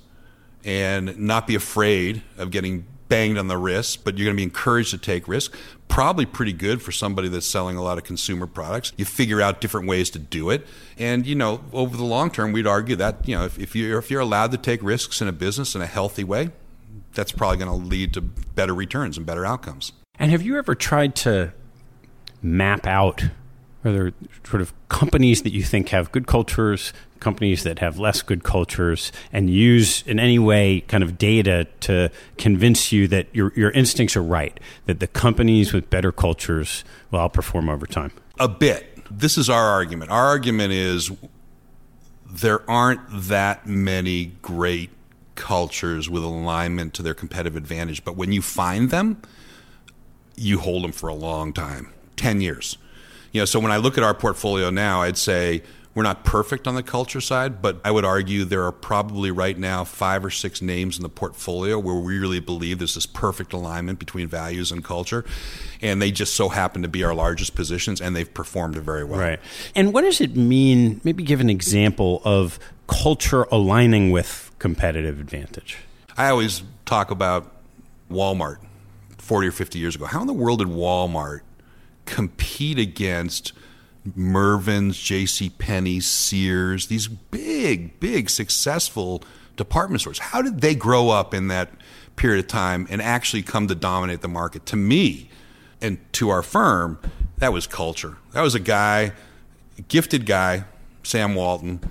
[0.63, 4.43] and not be afraid of getting banged on the wrist, but you're going to be
[4.43, 5.57] encouraged to take risks.
[5.87, 8.91] Probably pretty good for somebody that's selling a lot of consumer products.
[8.97, 10.67] You figure out different ways to do it,
[10.97, 13.97] and you know, over the long term, we'd argue that you know, if, if you're
[13.99, 16.49] if you're allowed to take risks in a business in a healthy way,
[17.13, 19.93] that's probably going to lead to better returns and better outcomes.
[20.19, 21.53] And have you ever tried to
[22.41, 23.23] map out
[23.87, 24.11] Are there
[24.43, 29.13] sort of companies that you think have good cultures, companies that have less good cultures,
[29.31, 34.17] and use in any way kind of data to convince you that your, your instincts
[34.17, 38.11] are right, that the companies with better cultures will outperform over time?
[38.39, 38.99] A bit.
[39.09, 40.11] This is our argument.
[40.11, 41.11] Our argument is
[42.29, 44.89] there aren't that many great
[45.35, 49.21] cultures with alignment to their competitive advantage, but when you find them,
[50.35, 52.77] you hold them for a long time 10 years.
[53.37, 55.61] You know, so when I look at our portfolio now, I'd say
[55.93, 59.55] we're not perfect on the culture side, but I would argue there are probably right
[59.55, 63.53] now five or six names in the portfolio where we really believe there's this perfect
[63.53, 65.23] alignment between values and culture.
[65.83, 69.19] And they just so happen to be our largest positions and they've performed very well.
[69.19, 69.39] Right.
[69.75, 70.99] And what does it mean?
[71.03, 75.77] Maybe give an example of culture aligning with competitive advantage.
[76.17, 77.51] I always talk about
[78.09, 78.57] Walmart
[79.19, 80.05] 40 or 50 years ago.
[80.05, 81.41] How in the world did Walmart
[82.07, 83.53] compete against
[84.15, 85.49] Mervyn's, J.C.
[85.49, 89.21] Penney, Sears, these big, big, successful
[89.55, 90.19] department stores.
[90.19, 91.69] How did they grow up in that
[92.15, 94.65] period of time and actually come to dominate the market?
[94.67, 95.29] To me
[95.81, 96.99] and to our firm,
[97.37, 98.17] that was culture.
[98.31, 99.11] That was a guy,
[99.87, 100.63] gifted guy,
[101.03, 101.81] Sam Walton,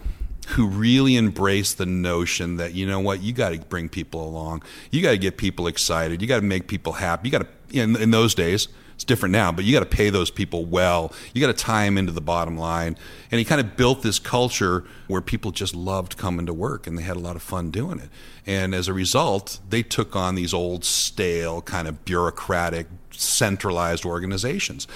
[0.48, 4.62] who really embraced the notion that you know what you got to bring people along,
[4.90, 7.28] you got to get people excited, you got to make people happy.
[7.28, 7.48] You got to
[7.80, 11.12] in, in those days it's different now, but you got to pay those people well.
[11.34, 12.96] You got to tie them into the bottom line.
[13.30, 16.96] And he kind of built this culture where people just loved coming to work and
[16.96, 18.08] they had a lot of fun doing it.
[18.46, 24.88] And as a result, they took on these old, stale, kind of bureaucratic, centralized organizations.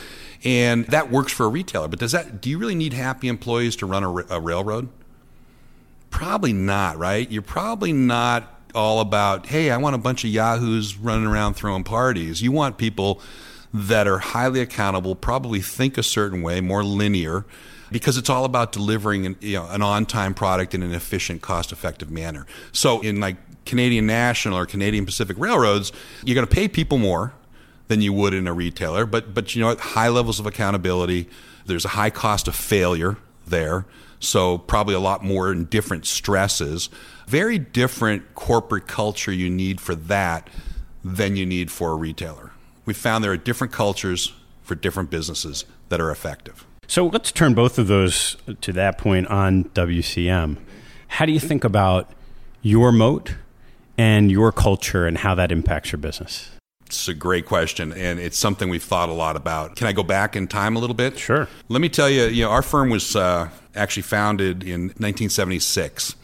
[0.44, 1.88] And that works for a retailer.
[1.88, 2.40] But does that?
[2.40, 4.88] Do you really need happy employees to run a, a railroad?
[6.08, 7.30] Probably not, right?
[7.30, 11.84] You're probably not all about, hey, I want a bunch of yahoos running around throwing
[11.84, 12.40] parties.
[12.40, 13.20] You want people
[13.72, 17.44] that are highly accountable, probably think a certain way, more linear,
[17.92, 22.10] because it's all about delivering an, you know, an on-time product in an efficient, cost-effective
[22.10, 22.46] manner.
[22.72, 25.92] So in like Canadian National or Canadian Pacific Railroads,
[26.24, 27.32] you're going to pay people more
[27.88, 31.28] than you would in a retailer, but but you know at high levels of accountability.
[31.66, 33.84] There's a high cost of failure there,
[34.18, 36.88] so probably a lot more in different stresses.
[37.26, 40.48] Very different corporate culture you need for that
[41.04, 42.49] than you need for a retailer
[42.90, 46.66] we found there are different cultures for different businesses that are effective.
[46.88, 50.56] So let's turn both of those to that point on WCM.
[51.06, 52.10] How do you think about
[52.62, 53.36] your moat
[53.96, 56.50] and your culture and how that impacts your business?
[56.86, 59.76] It's a great question, and it's something we've thought a lot about.
[59.76, 61.16] Can I go back in time a little bit?
[61.16, 61.46] Sure.
[61.68, 66.16] Let me tell you, you know, our firm was uh, actually founded in 1976,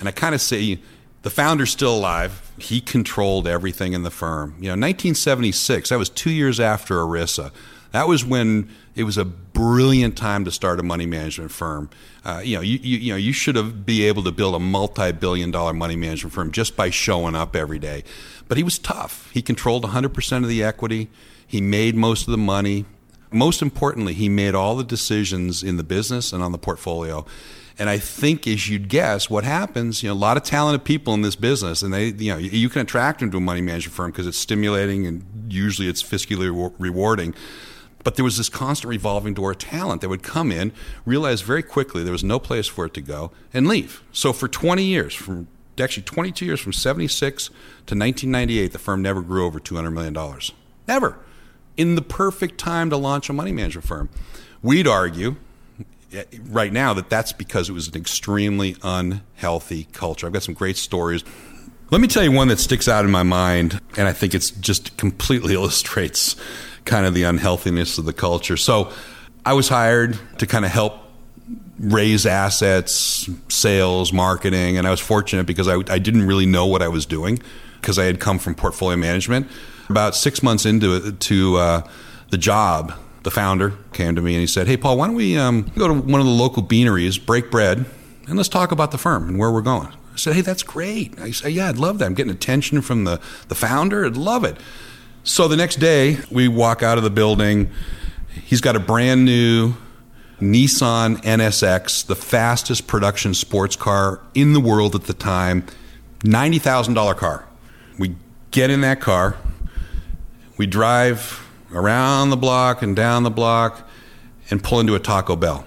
[0.00, 0.78] and I kind of say
[1.24, 2.52] the founder's still alive.
[2.58, 4.54] He controlled everything in the firm.
[4.58, 7.50] You know, 1976, that was two years after ERISA.
[7.92, 11.88] That was when it was a brilliant time to start a money management firm.
[12.26, 14.58] Uh, you know, you, you, you know, you should have be able to build a
[14.58, 18.04] multi-billion-dollar money management firm just by showing up every day.
[18.46, 19.30] But he was tough.
[19.32, 21.08] He controlled 100% of the equity.
[21.46, 22.84] He made most of the money.
[23.32, 27.24] Most importantly, he made all the decisions in the business and on the portfolio.
[27.78, 31.12] And I think, as you'd guess, what happens, you know, a lot of talented people
[31.12, 33.94] in this business, and they, you know, you can attract them to a money management
[33.94, 37.34] firm because it's stimulating and usually it's fiscally rewarding.
[38.04, 40.72] But there was this constant revolving door of talent that would come in,
[41.04, 44.04] realize very quickly there was no place for it to go, and leave.
[44.12, 45.48] So for 20 years, from
[45.80, 47.50] actually 22 years, from 76 to
[47.96, 50.16] 1998, the firm never grew over $200 million.
[50.86, 51.18] Never.
[51.76, 54.10] In the perfect time to launch a money management firm.
[54.62, 55.36] We'd argue,
[56.48, 60.26] right now that that's because it was an extremely unhealthy culture.
[60.26, 61.24] I've got some great stories.
[61.90, 64.50] Let me tell you one that sticks out in my mind, and I think it's
[64.50, 66.36] just completely illustrates
[66.84, 68.56] kind of the unhealthiness of the culture.
[68.56, 68.92] So,
[69.46, 70.94] I was hired to kind of help
[71.78, 76.80] raise assets, sales, marketing, and I was fortunate because I, I didn't really know what
[76.80, 77.40] I was doing
[77.80, 79.48] because I had come from portfolio management.
[79.90, 81.88] About six months into to uh,
[82.30, 85.36] the job, the founder came to me and he said, "Hey, Paul, why don't we
[85.36, 87.84] um, go to one of the local beaneries, break bread,
[88.28, 91.18] and let's talk about the firm and where we're going." I said, "Hey, that's great."
[91.18, 92.06] I said, "Yeah, I'd love that.
[92.06, 94.04] I'm getting attention from the the founder.
[94.06, 94.56] I'd love it."
[95.24, 97.70] So the next day, we walk out of the building.
[98.44, 99.74] He's got a brand new
[100.40, 105.64] Nissan NSX, the fastest production sports car in the world at the time,
[106.22, 107.46] ninety thousand dollar car.
[107.98, 108.16] We
[108.50, 109.36] get in that car.
[110.58, 111.43] We drive
[111.74, 113.88] around the block and down the block
[114.50, 115.66] and pull into a Taco Bell.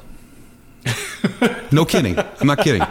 [1.71, 2.17] no kidding.
[2.17, 2.85] I'm not kidding.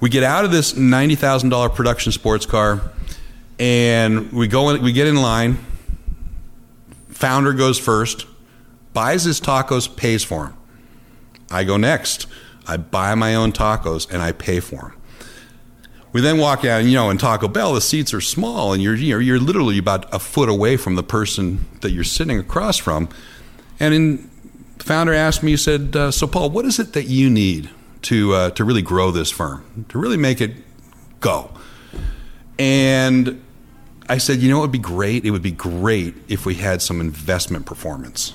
[0.00, 2.82] We get out of this $90,000 production sports car
[3.58, 5.58] and we go in, we get in line.
[7.10, 8.26] Founder goes first,
[8.92, 10.56] buys his tacos, pays for them.
[11.50, 12.26] I go next.
[12.66, 14.94] I buy my own tacos and I pay for them.
[16.14, 18.80] We then walk out, and you know, in Taco Bell, the seats are small, and
[18.80, 22.78] you're you're, you're literally about a foot away from the person that you're sitting across
[22.78, 23.08] from.
[23.80, 24.30] And in,
[24.78, 27.68] the founder asked me, he said, uh, "So, Paul, what is it that you need
[28.02, 30.52] to uh, to really grow this firm, to really make it
[31.18, 31.50] go?"
[32.60, 33.42] And
[34.08, 35.24] I said, "You know, it would be great.
[35.24, 38.34] It would be great if we had some investment performance."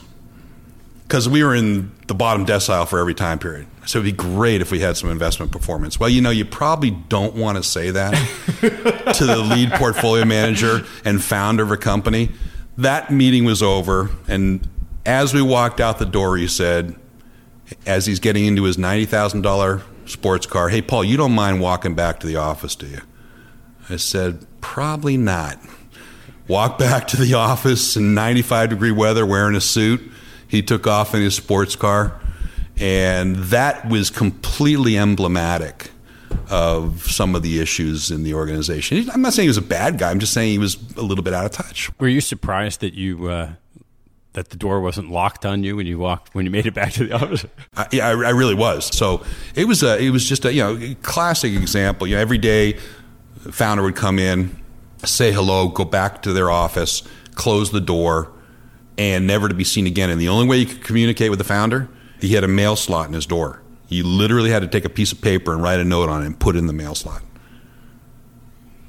[1.10, 3.66] Because we were in the bottom decile for every time period.
[3.88, 6.00] So it'd be great if we had some investment performance.
[6.00, 8.14] Well, you know, you probably don't want to say that
[9.18, 12.30] to the lead portfolio manager and founder of a company.
[12.78, 14.70] That meeting was over, and
[15.04, 16.96] as we walked out the door, he said,
[17.88, 21.60] as he's getting into his ninety thousand dollar sports car, "Hey, Paul, you don't mind
[21.60, 23.02] walking back to the office, do you?"
[23.90, 25.60] I said, "Probably not."
[26.48, 30.02] Walk back to the office in ninety five degree weather, wearing a suit
[30.50, 32.20] he took off in his sports car,
[32.78, 35.92] and that was completely emblematic
[36.50, 39.10] of some of the issues in the organization.
[39.12, 40.10] I'm not saying he was a bad guy.
[40.10, 41.92] I'm just saying he was a little bit out of touch.
[42.00, 43.54] Were you surprised that you uh,
[44.34, 46.94] that the door wasn't locked on you when you walked when you made it back
[46.94, 47.46] to the office?
[47.78, 48.86] I, yeah, I, I really was.
[48.86, 52.08] So it was a it was just a you know classic example.
[52.08, 52.80] You know, every day,
[53.52, 54.60] founder would come in,
[55.04, 57.04] say hello, go back to their office,
[57.36, 58.32] close the door
[59.00, 60.10] and never to be seen again.
[60.10, 61.88] And the only way you could communicate with the founder,
[62.20, 63.62] he had a mail slot in his door.
[63.88, 66.26] You literally had to take a piece of paper and write a note on it
[66.26, 67.24] and put it in the mail slot.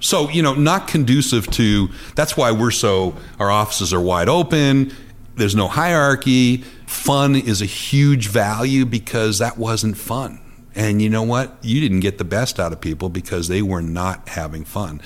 [0.01, 4.93] So, you know, not conducive to that's why we're so our offices are wide open.
[5.37, 6.59] There's no hierarchy.
[6.87, 10.41] Fun is a huge value because that wasn't fun.
[10.75, 11.57] And you know what?
[11.63, 15.01] You didn't get the best out of people because they were not having fun.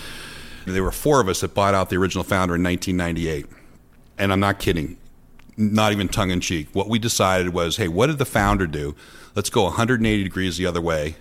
[0.64, 3.53] There were four of us that bought out the original founder in 1998
[4.18, 4.96] and I'm not kidding,
[5.56, 6.68] not even tongue in cheek.
[6.72, 8.94] What we decided was, hey, what did the founder do?
[9.34, 11.16] Let's go 180 degrees the other way,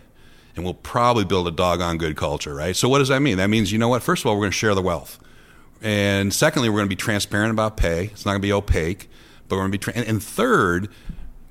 [0.56, 2.76] and we'll probably build a doggone good culture, right?
[2.76, 3.38] So what does that mean?
[3.38, 4.04] That means, you know what?
[4.04, 5.20] First of all, we're going to share the wealth,
[5.82, 8.06] and secondly, we're going to be transparent about pay.
[8.06, 9.10] It's not going to be opaque,
[9.48, 9.82] but we're going to be.
[9.82, 10.90] Tra- and, and third,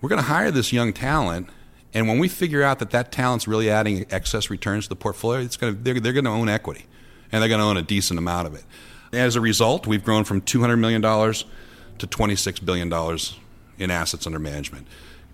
[0.00, 1.48] we're going to hire this young talent.
[1.94, 5.40] And when we figure out that that talent's really adding excess returns to the portfolio,
[5.40, 6.86] it's going to, they're, they're going to own equity,
[7.30, 8.64] and they're going to own a decent amount of it.
[9.12, 13.18] As a result, we've grown from $200 million to $26 billion
[13.78, 14.86] in assets under management.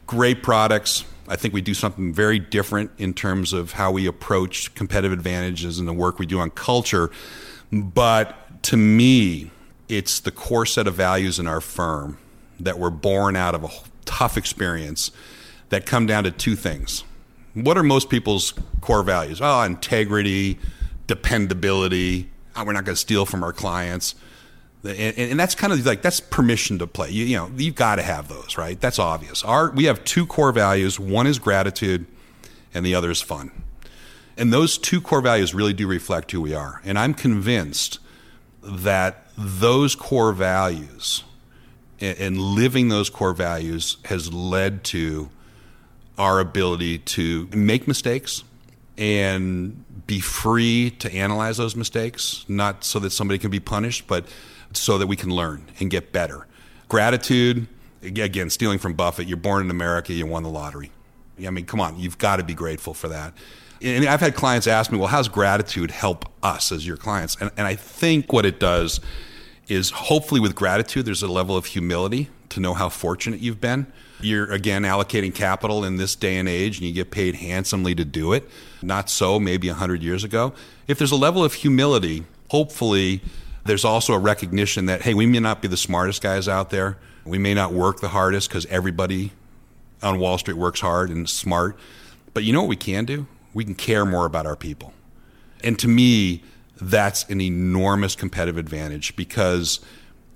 [0.07, 1.05] Great products.
[1.29, 5.79] I think we do something very different in terms of how we approach competitive advantages
[5.79, 7.11] and the work we do on culture.
[7.73, 9.53] But to me,
[9.89, 12.19] it's the core set of values in our firm
[12.59, 13.71] that were born out of a
[14.05, 15.13] tough experience
[15.69, 17.05] that come down to two things.
[17.55, 19.41] What are most people's core values?
[19.41, 20.59] Oh, integrity,
[21.07, 24.15] dependability, uh, we're not going to steal from our clients.
[24.85, 27.11] And, and, that's kind of like that's permission to play.
[27.11, 28.81] You, you know, you've got to have those, right?
[28.81, 29.43] That's obvious.
[29.45, 31.01] Our we have two core values.
[31.01, 32.07] One is gratitude,
[32.73, 33.51] and the other is fun.
[34.37, 36.81] And those two core values really do reflect who we are.
[36.85, 37.99] And I'm convinced
[38.63, 41.25] that those core values
[42.01, 45.29] and, and living those core values has led to
[46.17, 48.45] our ability to make mistakes
[48.99, 54.27] and be free to analyze those mistakes, not so that somebody can be punished, but
[54.73, 56.47] so that we can learn and get better.
[56.89, 57.69] Gratitude,
[58.03, 60.91] again, stealing from Buffett, you're born in America, you won the lottery.
[61.47, 63.33] I mean, come on, you've got to be grateful for that.
[63.81, 67.37] And I've had clients ask me, well, how's gratitude help us as your clients?
[67.41, 69.01] And, and I think what it does
[69.69, 73.87] is hopefully with gratitude, there's a level of humility to know how fortunate you've been.
[74.21, 78.05] You're again allocating capital in this day and age, and you get paid handsomely to
[78.05, 78.49] do it.
[78.83, 80.53] Not so maybe 100 years ago.
[80.87, 83.23] If there's a level of humility, hopefully
[83.65, 86.97] there's also a recognition that, hey, we may not be the smartest guys out there.
[87.25, 89.33] We may not work the hardest because everybody
[90.03, 91.79] on Wall Street works hard and smart.
[92.35, 93.27] But you know what we can do?
[93.55, 94.93] We can care more about our people.
[95.63, 96.43] And to me,
[96.81, 99.81] that's an enormous competitive advantage because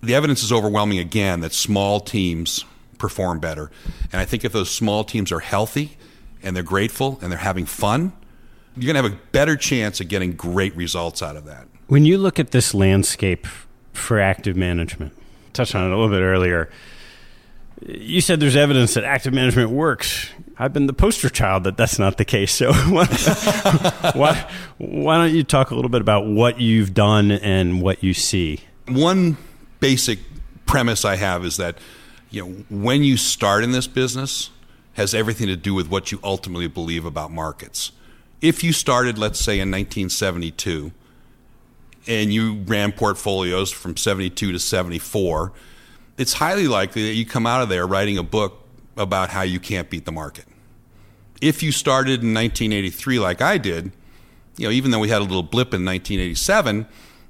[0.02, 2.64] the evidence is overwhelming again that small teams
[3.02, 3.68] perform better.
[4.12, 5.98] And I think if those small teams are healthy
[6.40, 8.12] and they're grateful and they're having fun,
[8.76, 11.66] you're going to have a better chance of getting great results out of that.
[11.88, 13.48] When you look at this landscape
[13.92, 15.12] for active management,
[15.52, 16.70] touched on it a little bit earlier.
[17.84, 20.30] You said there's evidence that active management works.
[20.56, 22.52] I've been the poster child that that's not the case.
[22.52, 22.72] So,
[24.14, 24.48] why,
[24.78, 28.60] why don't you talk a little bit about what you've done and what you see?
[28.86, 29.38] One
[29.80, 30.20] basic
[30.66, 31.76] premise I have is that
[32.32, 34.50] you know when you start in this business
[34.94, 37.92] has everything to do with what you ultimately believe about markets.
[38.40, 40.92] If you started, let's say, in 1972,
[42.06, 45.52] and you ran portfolios from 72 to 74,
[46.18, 48.66] it's highly likely that you come out of there writing a book
[48.96, 50.44] about how you can't beat the market.
[51.40, 53.92] If you started in 1983 like I did,
[54.56, 56.86] you know, even though we had a little blip in 1987,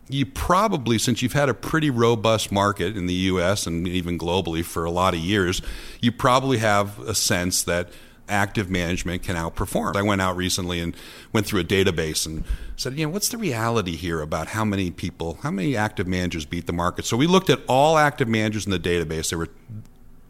[0.08, 4.64] you probably, since you've had a pretty robust market in the US and even globally
[4.64, 5.62] for a lot of years,
[6.00, 7.88] you probably have a sense that
[8.28, 9.96] active management can outperform.
[9.96, 10.96] I went out recently and
[11.32, 12.44] went through a database and
[12.76, 16.44] said, you know, what's the reality here about how many people, how many active managers
[16.44, 17.04] beat the market?
[17.04, 19.30] So we looked at all active managers in the database.
[19.30, 19.50] There were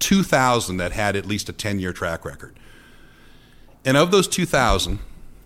[0.01, 2.59] 2,000 that had at least a 10 year track record.
[3.85, 4.99] And of those 2,000,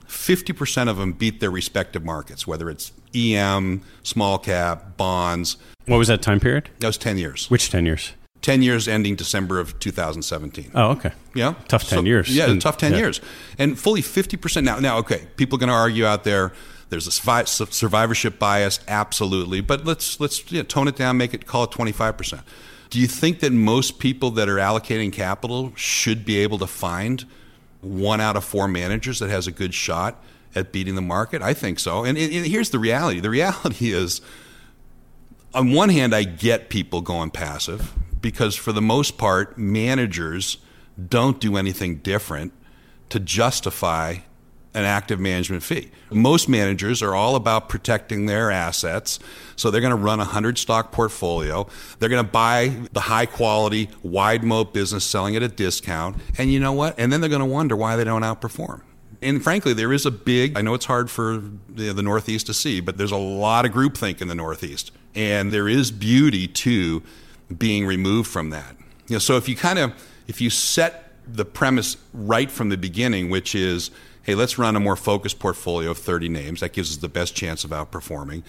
[0.09, 5.57] 50% of them beat their respective markets, whether it's EM, small cap, bonds.
[5.87, 6.71] What was that time period?
[6.81, 7.51] That was 10 years.
[7.51, 8.13] Which 10 years?
[8.43, 10.71] 10 years ending December of 2017.
[10.75, 11.13] Oh, okay.
[11.35, 11.55] Yeah.
[11.69, 12.35] Tough 10 so, years.
[12.35, 12.99] Yeah, and, tough 10 yeah.
[12.99, 13.21] years.
[13.59, 14.79] And fully 50% now.
[14.79, 16.53] Now, okay, people are going to argue out there
[16.89, 19.61] there's a survivorship bias, absolutely.
[19.61, 22.43] But let's, let's you know, tone it down, make it, call it 25%.
[22.91, 27.27] Do you think that most people that are allocating capital should be able to find
[27.81, 30.23] one out of four managers that has a good shot
[30.55, 31.43] at beating the market?
[31.43, 32.05] I think so.
[32.05, 34.21] And, and here's the reality the reality is,
[35.55, 40.59] on one hand, I get people going passive because, for the most part, managers
[41.09, 42.53] don't do anything different
[43.11, 44.19] to justify
[44.77, 45.91] an active management fee.
[46.11, 49.19] Most managers are all about protecting their assets.
[49.57, 51.67] So they're going to run a 100 stock portfolio.
[51.99, 56.19] They're going to buy the high quality, wide moat business selling at a discount.
[56.37, 56.95] And you know what?
[56.99, 58.83] And then they're going to wonder why they don't outperform.
[59.23, 62.55] And frankly, there is a big, I know it's hard for the, the Northeast to
[62.55, 64.93] see, but there's a lot of groupthink in the Northeast.
[65.15, 67.03] And there is beauty to
[67.57, 68.77] being removed from that.
[69.09, 69.95] You know, so if you kind of,
[70.29, 73.91] if you set the premise right from the beginning, which is,
[74.27, 76.61] hey, let's run a more focused portfolio of 30 names.
[76.61, 78.43] That gives us the best chance of outperforming.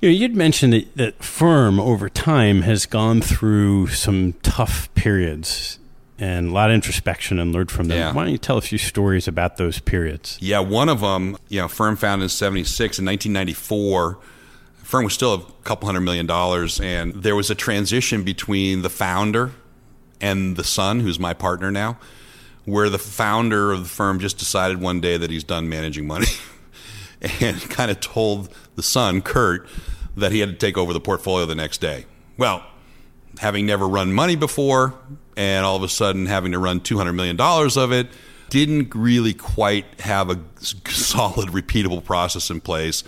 [0.00, 5.80] You know, you'd mentioned that, that firm over time has gone through some tough periods
[6.18, 7.98] and a lot of introspection and learned from them.
[7.98, 8.12] Yeah.
[8.12, 10.38] Why don't you tell a few stories about those periods?
[10.40, 14.18] Yeah, one of them, you know, firm founded in 76 in 1994
[14.86, 18.88] firm was still a couple hundred million dollars and there was a transition between the
[18.88, 19.50] founder
[20.20, 21.98] and the son who's my partner now
[22.66, 26.26] where the founder of the firm just decided one day that he's done managing money
[27.40, 29.66] and kind of told the son, Kurt,
[30.16, 32.04] that he had to take over the portfolio the next day.
[32.36, 32.64] Well,
[33.38, 34.94] having never run money before
[35.36, 38.08] and all of a sudden having to run $200 million of it,
[38.48, 40.40] didn't really quite have a
[40.88, 43.04] solid, repeatable process in place.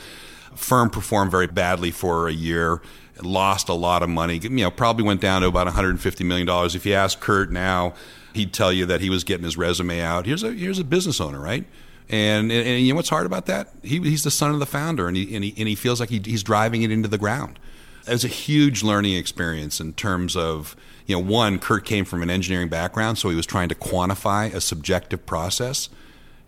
[0.55, 2.83] Firm performed very badly for a year,
[3.23, 4.39] lost a lot of money.
[4.39, 6.75] You know, probably went down to about 150 million dollars.
[6.75, 7.95] If you ask Kurt now,
[8.35, 10.27] he'd tell you that he was getting his resume out.
[10.27, 11.65] Here's a here's a business owner, right?
[12.11, 13.69] And, and, and you know what's hard about that?
[13.83, 16.09] He, he's the son of the founder, and he and he, and he feels like
[16.09, 17.59] he, he's driving it into the ground.
[18.07, 20.75] It was a huge learning experience in terms of
[21.07, 24.53] you know one, Kurt came from an engineering background, so he was trying to quantify
[24.53, 25.89] a subjective process,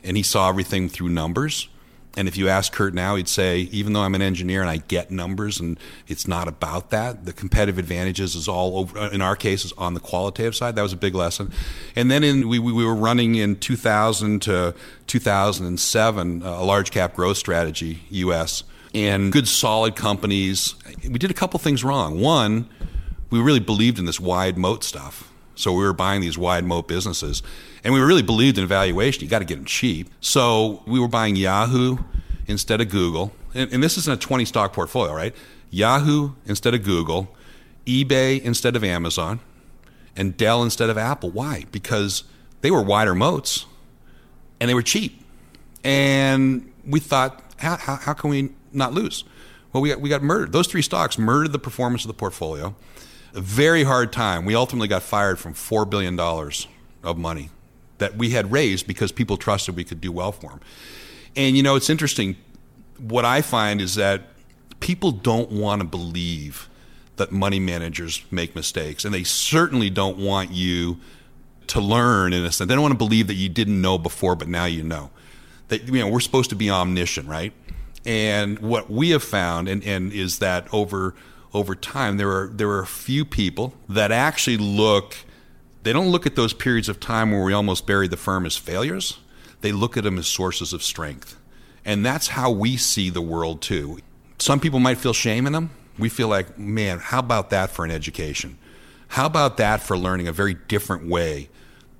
[0.02, 1.68] and he saw everything through numbers.
[2.16, 4.78] And if you ask Kurt now, he'd say, even though I'm an engineer and I
[4.78, 9.22] get numbers and it's not about that, the competitive advantages is all over, uh, in
[9.22, 10.74] our case, is on the qualitative side.
[10.74, 11.52] That was a big lesson.
[11.94, 14.74] And then in, we, we were running in 2000 to
[15.06, 20.74] 2007 uh, a large cap growth strategy, US, and good solid companies.
[21.04, 22.20] We did a couple things wrong.
[22.20, 22.68] One,
[23.30, 25.32] we really believed in this wide moat stuff.
[25.54, 27.42] So we were buying these wide moat businesses.
[27.84, 29.22] And we really believed in valuation.
[29.22, 30.10] You got to get them cheap.
[30.20, 31.98] So we were buying Yahoo
[32.46, 33.32] instead of Google.
[33.54, 35.34] And, and, this isn't a 20 stock portfolio, right?
[35.70, 37.34] Yahoo instead of Google,
[37.86, 39.40] eBay instead of Amazon,
[40.16, 41.30] and Dell instead of Apple.
[41.30, 41.64] Why?
[41.72, 42.24] Because
[42.60, 43.66] they were wider moats
[44.60, 45.24] and they were cheap.
[45.82, 49.24] And we thought, how, how, how can we not lose?
[49.72, 50.52] Well, we got, we got murdered.
[50.52, 52.74] Those three stocks murdered the performance of the portfolio
[53.34, 54.44] a very hard time.
[54.44, 57.50] We ultimately got fired from $4 billion of money
[58.00, 60.60] that we had raised because people trusted we could do well for them.
[61.36, 62.36] And you know, it's interesting.
[62.98, 64.22] What I find is that
[64.80, 66.68] people don't want to believe
[67.16, 70.98] that money managers make mistakes, and they certainly don't want you
[71.68, 72.68] to learn in a sense.
[72.68, 75.10] They don't want to believe that you didn't know before, but now you know.
[75.68, 77.52] That you know, we're supposed to be omniscient, right?
[78.04, 81.14] And what we have found, and, and is that over
[81.52, 85.16] over time, there are there are a few people that actually look.
[85.82, 88.56] They don't look at those periods of time where we almost buried the firm as
[88.56, 89.18] failures.
[89.60, 91.38] They look at them as sources of strength,
[91.84, 93.98] and that's how we see the world too.
[94.38, 95.70] Some people might feel shame in them.
[95.98, 98.58] We feel like, man, how about that for an education?
[99.08, 101.48] How about that for learning a very different way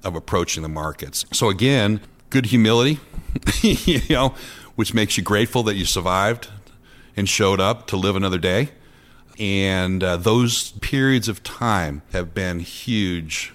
[0.04, 1.26] of approaching the markets?
[1.32, 2.00] So again,
[2.30, 3.00] good humility,
[3.62, 4.34] you know,
[4.74, 6.48] which makes you grateful that you survived
[7.16, 8.70] and showed up to live another day
[9.40, 13.54] and uh, those periods of time have been huge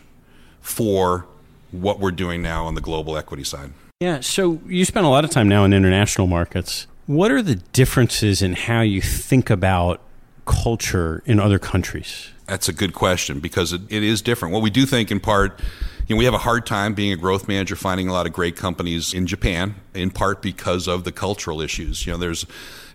[0.65, 1.27] for
[1.71, 3.71] what we're doing now on the global equity side.
[3.99, 6.87] Yeah, so you spend a lot of time now in international markets.
[7.05, 10.01] What are the differences in how you think about
[10.45, 12.31] culture in other countries?
[12.47, 14.53] That's a good question because it, it is different.
[14.53, 15.59] What we do think, in part,
[16.07, 18.33] you know, we have a hard time being a growth manager finding a lot of
[18.33, 22.05] great companies in Japan, in part because of the cultural issues.
[22.05, 22.45] You know, there's,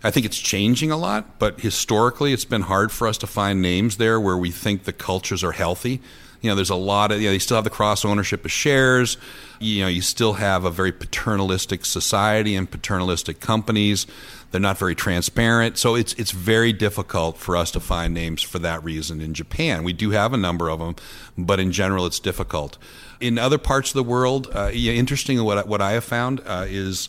[0.03, 3.61] I think it's changing a lot, but historically, it's been hard for us to find
[3.61, 6.01] names there where we think the cultures are healthy.
[6.41, 8.51] You know, there's a lot of, you know, they still have the cross ownership of
[8.51, 9.17] shares.
[9.59, 14.07] You know, you still have a very paternalistic society and paternalistic companies.
[14.49, 15.77] They're not very transparent.
[15.77, 19.83] So it's it's very difficult for us to find names for that reason in Japan.
[19.83, 20.95] We do have a number of them,
[21.37, 22.77] but in general, it's difficult.
[23.19, 24.99] In other parts of the world, uh, yeah,
[25.43, 27.07] what what I have found uh, is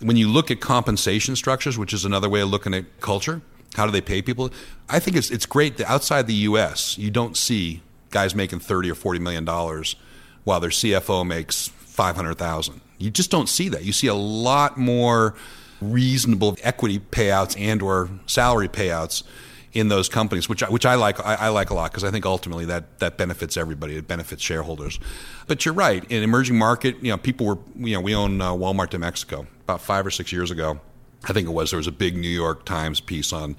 [0.00, 3.42] when you look at compensation structures, which is another way of looking at culture.
[3.74, 4.50] How do they pay people?
[4.88, 6.98] I think it's it's great that outside the U.S.
[6.98, 9.96] you don't see guys making thirty or forty million dollars
[10.44, 12.80] while their CFO makes five hundred thousand.
[12.98, 13.84] You just don't see that.
[13.84, 15.34] You see a lot more
[15.80, 19.22] reasonable equity payouts and or salary payouts
[19.72, 22.10] in those companies, which I, which I like I, I like a lot because I
[22.10, 23.96] think ultimately that that benefits everybody.
[23.96, 24.98] It benefits shareholders.
[25.46, 26.04] But you're right.
[26.10, 29.46] In emerging market, you know, people were you know we own uh, Walmart de Mexico
[29.62, 30.80] about five or six years ago.
[31.24, 33.56] I think it was there was a big New York Times piece on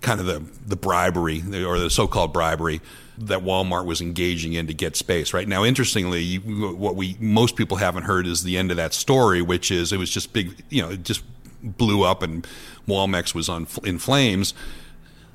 [0.00, 2.80] kind of the the bribery or the so-called bribery
[3.26, 5.32] that Walmart was engaging in to get space.
[5.32, 9.42] Right now, interestingly, what we most people haven't heard is the end of that story,
[9.42, 10.62] which is it was just big.
[10.68, 11.22] You know, it just
[11.62, 12.46] blew up and
[12.86, 14.54] Walmex was on in flames,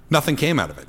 [0.09, 0.87] nothing came out of it.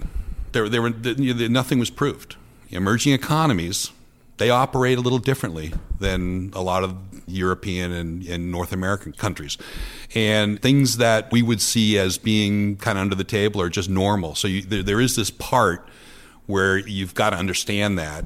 [0.53, 2.37] There, there were nothing was proved.
[2.71, 3.91] Emerging economies
[4.37, 9.57] they operate a little differently than a lot of European and, and, North American countries.
[10.15, 13.89] And things that we would see as being kind of under the table are just
[13.89, 14.35] normal.
[14.35, 15.89] So you, there, there is this part
[16.47, 18.25] where you've got to understand that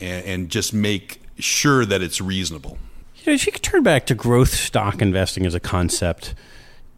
[0.00, 2.78] and, and just make sure that it's reasonable.
[3.16, 6.34] You know, if you could turn back to growth stock investing as a concept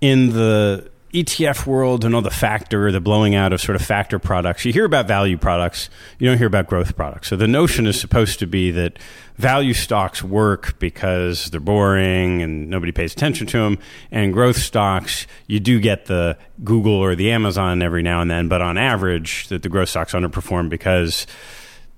[0.00, 4.18] in the ETF world and all the factor, the blowing out of sort of factor
[4.18, 7.28] products, you hear about value products, you don't hear about growth products.
[7.28, 8.98] So the notion is supposed to be that
[9.36, 13.78] value stocks work because they're boring and nobody pays attention to them.
[14.10, 18.48] And growth stocks, you do get the Google or the Amazon every now and then,
[18.48, 21.26] but on average, that the growth stocks underperform because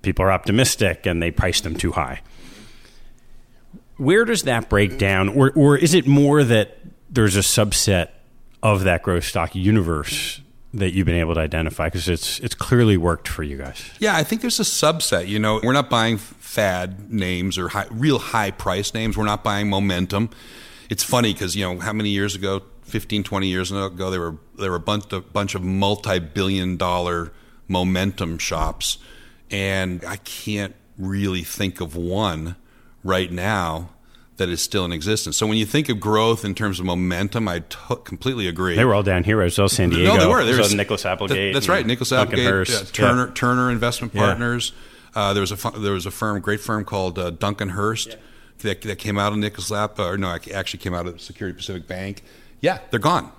[0.03, 2.21] people are optimistic and they price them too high.
[3.97, 5.29] Where does that break down?
[5.29, 6.79] Or, or is it more that
[7.11, 8.09] there's a subset
[8.63, 10.41] of that growth stock universe
[10.75, 13.91] that you've been able to identify because it's it's clearly worked for you guys.
[14.01, 15.29] Yeah, I think there's a subset.
[15.29, 19.17] You know, we're not buying fad names or high, real high price names.
[19.17, 20.31] We're not buying momentum.
[20.91, 24.37] It's funny because you know how many years ago, 15, 20 years ago, there were
[24.59, 27.33] there were a bunch of bunch of multi billion dollar
[27.69, 28.99] momentum shops,
[29.51, 32.57] and I can't really think of one
[33.03, 33.91] right now
[34.37, 35.37] that is still in existence.
[35.37, 38.75] So when you think of growth in terms of momentum, I t- completely agree.
[38.75, 40.15] They were all down here as well, San Diego.
[40.15, 40.45] No, they were.
[40.45, 41.55] There was Nicholas Applegate.
[41.55, 43.35] that's right, Nicholas Applegate, uh, Turner, yeah.
[43.35, 44.73] Turner Investment Partners.
[44.75, 45.23] Yeah.
[45.23, 48.17] Uh, there was a there was a firm, great firm called uh, Duncan Hurst yeah.
[48.59, 51.87] that, that came out of Nicholas App, or no, actually came out of Security Pacific
[51.87, 52.25] Bank.
[52.61, 53.31] Yeah, they're gone.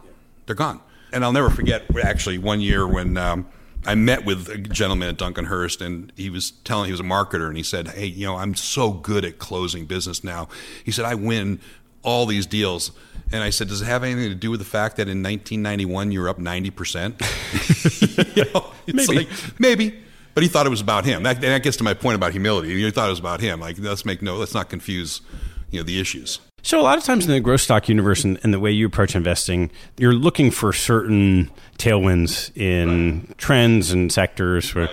[0.46, 0.80] They're gone.
[1.12, 3.18] And I'll never forget actually one year when.
[3.18, 3.48] Um,
[3.86, 7.04] I met with a gentleman at Duncan Hurst, and he was telling he was a
[7.04, 10.48] marketer, and he said, "Hey, you know, I'm so good at closing business now."
[10.84, 11.60] He said, "I win
[12.04, 12.92] all these deals."
[13.32, 16.12] And I said, "Does it have anything to do with the fact that in 1991
[16.12, 17.22] you were up 90 percent?"
[18.36, 19.30] you know, maybe, like,
[19.60, 20.00] maybe.
[20.34, 21.24] But he thought it was about him.
[21.24, 22.76] That, that gets to my point about humility.
[22.76, 23.62] He thought it was about him.
[23.62, 25.22] Like, let's make no, let's not confuse,
[25.72, 26.42] you know, the issues.
[26.66, 28.88] So a lot of times in the growth stock universe and, and, the way you
[28.88, 33.38] approach investing, you're looking for certain tailwinds in right.
[33.38, 34.74] trends and sectors.
[34.74, 34.90] Right.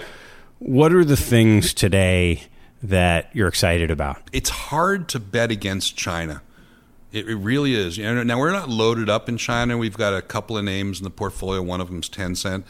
[0.59, 2.43] What are the things today
[2.83, 4.19] that you're excited about?
[4.35, 6.43] It's hard to bet against China.
[7.11, 7.97] It, it really is.
[7.97, 9.79] You know, now we're not loaded up in China.
[9.79, 11.63] We've got a couple of names in the portfolio.
[11.63, 12.65] One of them is Tencent.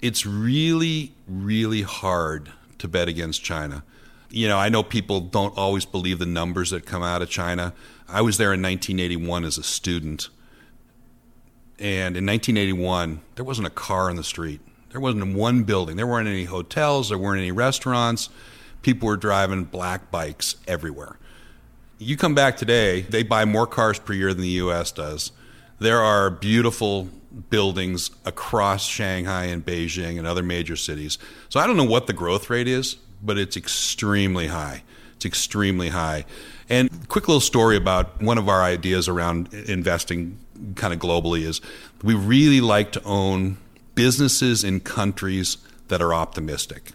[0.00, 3.84] It's really, really hard to bet against China.
[4.30, 7.72] You know, I know people don't always believe the numbers that come out of China
[8.10, 10.30] I was there in 1981 as a student.
[11.78, 14.60] And in 1981, there wasn't a car on the street.
[14.90, 15.96] There wasn't one building.
[15.96, 17.10] There weren't any hotels.
[17.10, 18.30] There weren't any restaurants.
[18.80, 21.18] People were driving black bikes everywhere.
[21.98, 24.92] You come back today, they buy more cars per year than the U.S.
[24.92, 25.32] does.
[25.80, 27.08] There are beautiful
[27.50, 31.18] buildings across Shanghai and Beijing and other major cities.
[31.48, 34.82] So I don't know what the growth rate is, but it's extremely high.
[35.16, 36.24] It's extremely high.
[36.68, 40.38] And quick little story about one of our ideas around investing
[40.74, 41.60] kind of globally is
[42.02, 43.58] we really like to own
[43.94, 45.58] businesses in countries
[45.88, 46.92] that are optimistic.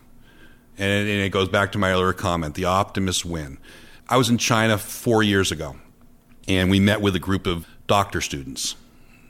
[0.77, 3.57] And it, goes back to my earlier comment the optimists win.
[4.07, 5.75] I was in China four years ago.
[6.47, 8.75] and we met with a group of doctor students,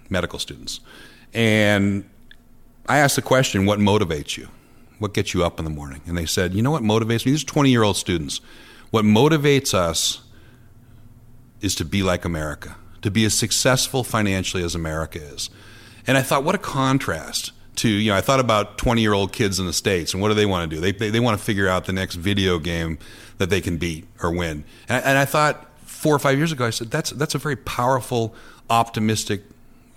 [0.09, 0.79] medical students.
[1.33, 2.09] And
[2.87, 4.47] I asked the question, what motivates you?
[5.03, 5.99] What gets you up in the morning?
[6.07, 7.33] And they said, you know what motivates me?
[7.33, 8.39] These are 20 year old students.
[8.89, 10.21] What motivates us
[11.59, 15.49] is to be like America, to be as successful financially as America is.
[16.07, 19.33] And I thought, what a contrast to, you know, I thought about 20 year old
[19.33, 20.79] kids in the States and what do they want to do?
[20.79, 22.97] They, they, they want to figure out the next video game
[23.39, 24.63] that they can beat or win.
[24.87, 27.39] And I, and I thought four or five years ago, I said, that's, that's a
[27.39, 28.33] very powerful,
[28.69, 29.41] optimistic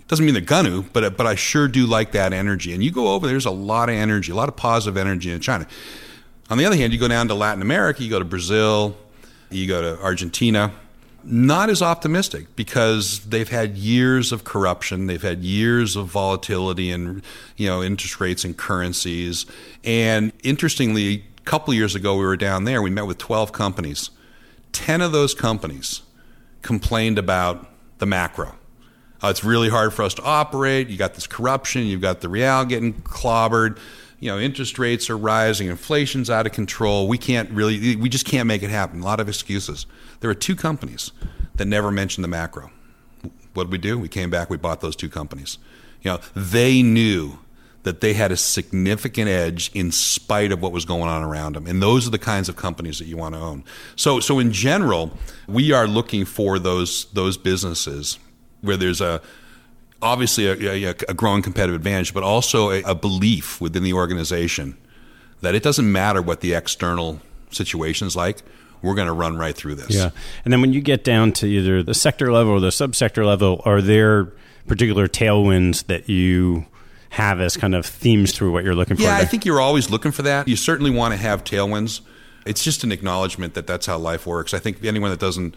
[0.09, 2.73] doesn't mean they're gonna, but but I sure do like that energy.
[2.73, 5.41] And you go over, there's a lot of energy, a lot of positive energy in
[5.41, 5.67] China.
[6.49, 8.97] On the other hand, you go down to Latin America, you go to Brazil,
[9.51, 10.73] you go to Argentina,
[11.25, 17.23] not as optimistic because they've had years of corruption, they've had years of volatility in
[17.57, 19.45] you know interest rates and currencies.
[19.83, 24.11] And interestingly, a couple years ago we were down there, we met with 12 companies.
[24.71, 26.03] 10 of those companies
[26.63, 27.67] complained about
[27.99, 28.55] the macro
[29.23, 30.89] uh, it's really hard for us to operate.
[30.89, 31.83] You got this corruption.
[31.87, 33.79] You've got the real getting clobbered.
[34.21, 35.69] You know, interest rates are rising.
[35.69, 37.09] Inflation's out of control.
[37.09, 37.97] We can't really.
[37.97, 39.01] We just can't make it happen.
[39.01, 39.87] A lot of excuses.
[40.21, 41.13] There are two companies
[41.57, 42.71] that never mentioned the macro.
[43.55, 43.99] What did we do?
[43.99, 44.51] We came back.
[44.51, 45.59] We bought those two companies.
[46.03, 47.39] You know, they knew
[47.87, 51.67] that they had a significant edge in spite of what was going on around them.
[51.69, 53.63] And those are the kinds of companies that you want to own.
[53.95, 55.13] So, so in general,
[55.47, 58.19] we are looking for those those businesses
[58.67, 59.21] where there's a
[60.03, 64.77] obviously a, a, a growing competitive advantage, but also a, a belief within the organization
[65.41, 68.43] that it doesn't matter what the external situation is like
[68.83, 69.91] we're going to run right through this.
[69.91, 70.11] Yeah.
[70.45, 73.63] And then when you get down to either the sector level or the subsector level,
[73.65, 74.33] are there
[74.67, 76.67] particular tailwinds that you
[77.11, 79.03] have as kind of themes through what you're looking for?
[79.03, 79.23] Yeah, there?
[79.23, 80.49] I think you're always looking for that.
[80.49, 82.01] You certainly want to have tailwinds.
[82.45, 84.55] It's just an acknowledgement that that's how life works.
[84.55, 85.55] I think anyone that doesn't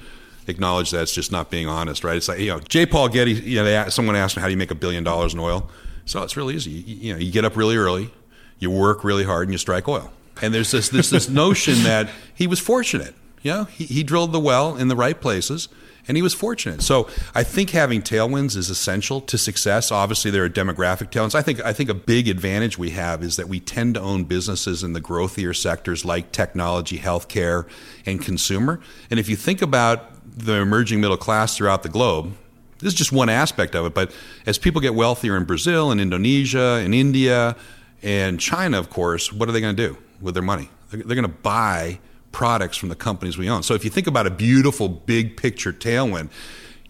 [0.47, 2.17] acknowledge that it's just not being honest, right?
[2.17, 2.85] It's like, you know, J.
[2.85, 5.33] Paul Getty, you know, they, someone asked him, how do you make a billion dollars
[5.33, 5.69] in oil?
[6.05, 6.71] So it's really easy.
[6.71, 8.11] You, you, know, you get up really early,
[8.57, 10.11] you work really hard, and you strike oil.
[10.41, 13.13] And there's this, this, this notion that he was fortunate.
[13.41, 15.69] You know, he, he drilled the well in the right places
[16.09, 16.81] and he was fortunate.
[16.81, 19.91] So I think having tailwinds is essential to success.
[19.91, 21.35] Obviously, there are demographic tailwinds.
[21.35, 24.23] I think I think a big advantage we have is that we tend to own
[24.23, 27.67] businesses in the growthier sectors like technology, healthcare,
[28.07, 28.79] and consumer.
[29.11, 32.33] And if you think about the emerging middle class throughout the globe.
[32.79, 34.11] This is just one aspect of it, but
[34.45, 37.55] as people get wealthier in Brazil and Indonesia and India
[38.01, 40.69] and China, of course, what are they going to do with their money?
[40.89, 41.99] They're, they're going to buy
[42.31, 43.63] products from the companies we own.
[43.63, 46.29] So if you think about a beautiful big picture tailwind,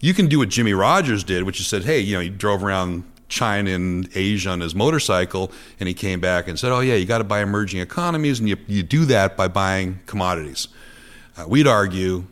[0.00, 2.62] you can do what Jimmie Rogers did, which is said, hey, you know, he drove
[2.62, 6.94] around China and Asia on his motorcycle, and he came back and said, oh yeah,
[6.94, 10.68] you got to buy emerging economies, and you, you do that by buying commodities.
[11.36, 12.24] Uh, we'd argue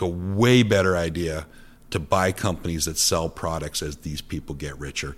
[0.00, 1.46] a way better idea
[1.90, 5.16] to buy companies that sell products as these people get richer.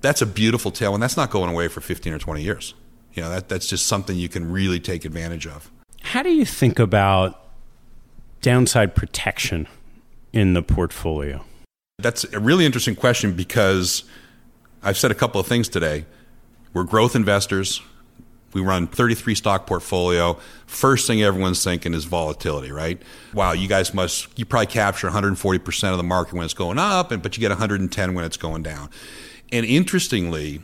[0.00, 2.74] That's a beautiful tale, and that's not going away for 15 or 20 years.
[3.14, 5.70] You know, that, that's just something you can really take advantage of.
[6.00, 7.46] How do you think about
[8.40, 9.68] downside protection
[10.32, 11.44] in the portfolio?
[11.98, 14.04] That's a really interesting question because
[14.82, 16.06] I've said a couple of things today.
[16.72, 17.82] We're growth investors.
[18.52, 20.38] We run 33 stock portfolio.
[20.66, 23.00] First thing everyone's thinking is volatility, right?
[23.32, 27.10] Wow, you guys must you probably capture 140% of the market when it's going up,
[27.10, 28.90] and but you get 110 when it's going down.
[29.50, 30.62] And interestingly,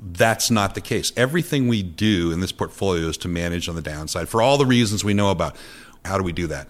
[0.00, 1.12] that's not the case.
[1.16, 4.66] Everything we do in this portfolio is to manage on the downside for all the
[4.66, 5.56] reasons we know about.
[6.04, 6.68] How do we do that?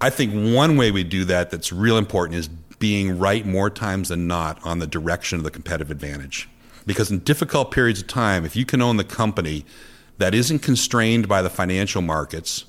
[0.00, 4.08] I think one way we do that that's real important is being right more times
[4.08, 6.48] than not on the direction of the competitive advantage.
[6.90, 9.64] Because in difficult periods of time, if you can own the company
[10.18, 12.64] that isn't constrained by the financial markets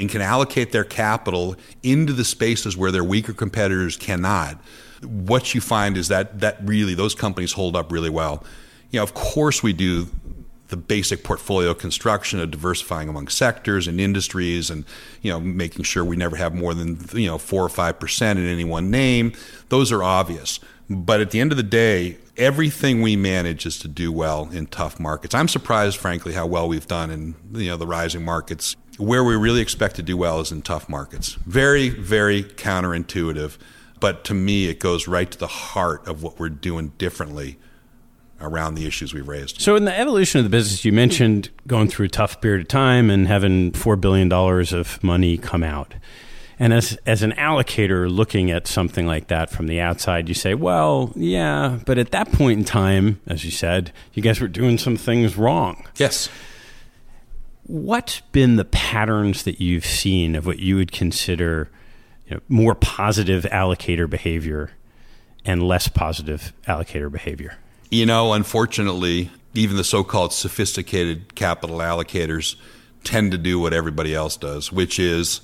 [0.00, 4.58] and can allocate their capital into the spaces where their weaker competitors cannot,
[5.04, 8.42] what you find is that that really those companies hold up really well.
[8.90, 10.08] You know, of course we do
[10.66, 14.84] the basic portfolio construction of diversifying among sectors and industries and
[15.20, 18.44] you know making sure we never have more than you know 4 or 5% in
[18.44, 19.34] any one name
[19.68, 20.58] those are obvious
[20.92, 24.66] but at the end of the day everything we manage is to do well in
[24.66, 25.34] tough markets.
[25.34, 28.76] I'm surprised, frankly, how well we've done in you know the rising markets.
[28.98, 31.34] Where we really expect to do well is in tough markets.
[31.46, 33.56] Very, very counterintuitive,
[34.00, 37.58] but to me, it goes right to the heart of what we're doing differently
[38.40, 39.60] around the issues we've raised.
[39.60, 42.68] So, in the evolution of the business, you mentioned going through a tough period of
[42.68, 45.94] time and having $4 billion of money come out.
[46.62, 50.54] And as as an allocator looking at something like that from the outside, you say,
[50.54, 54.78] well, yeah, but at that point in time, as you said, you guys were doing
[54.78, 55.84] some things wrong.
[55.96, 56.28] Yes.
[57.64, 61.68] What's been the patterns that you've seen of what you would consider
[62.28, 64.70] you know, more positive allocator behavior
[65.44, 67.58] and less positive allocator behavior?
[67.90, 72.54] You know, unfortunately, even the so called sophisticated capital allocators
[73.02, 75.40] tend to do what everybody else does, which is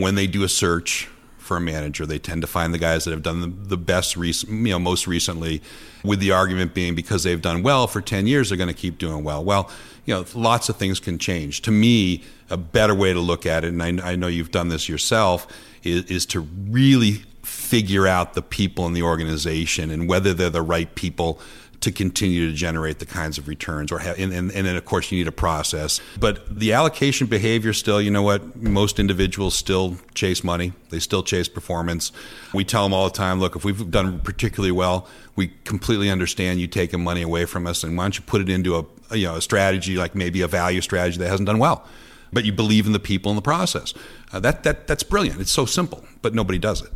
[0.00, 3.10] when they do a search for a manager, they tend to find the guys that
[3.10, 5.60] have done the, best, rec- you know, most recently,
[6.04, 8.98] with the argument being because they've done well for 10 years, they're going to keep
[8.98, 9.42] doing well.
[9.42, 9.68] Well,
[10.04, 11.62] you know, lots of things can change.
[11.62, 14.68] To me, a better way to look at it, and I, I know you've done
[14.68, 15.46] this yourself,
[15.82, 20.62] is, is to really figure out the people in the organization and whether they're the
[20.62, 21.40] right people
[21.80, 24.84] to continue to generate the kinds of returns or have, and, and, and then of
[24.84, 26.00] course you need a process.
[26.18, 30.72] But the allocation behavior still you know what most individuals still chase money.
[30.90, 32.12] They still chase performance.
[32.52, 36.60] We tell them all the time look if we've done particularly well we completely understand
[36.60, 39.26] you taking money away from us and why don't you put it into a you
[39.26, 41.86] know a strategy like maybe a value strategy that hasn't done well?
[42.32, 43.92] But you believe in the people in the process.
[44.32, 45.40] Uh, that, that that's brilliant.
[45.40, 46.92] It's so simple but nobody does it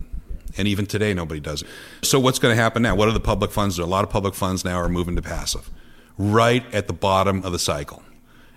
[0.57, 1.69] and even today, nobody does it.
[2.03, 2.95] So, what's going to happen now?
[2.95, 3.77] What are the public funds?
[3.77, 5.71] There a lot of public funds now are moving to passive,
[6.19, 8.03] right at the bottom of the cycle.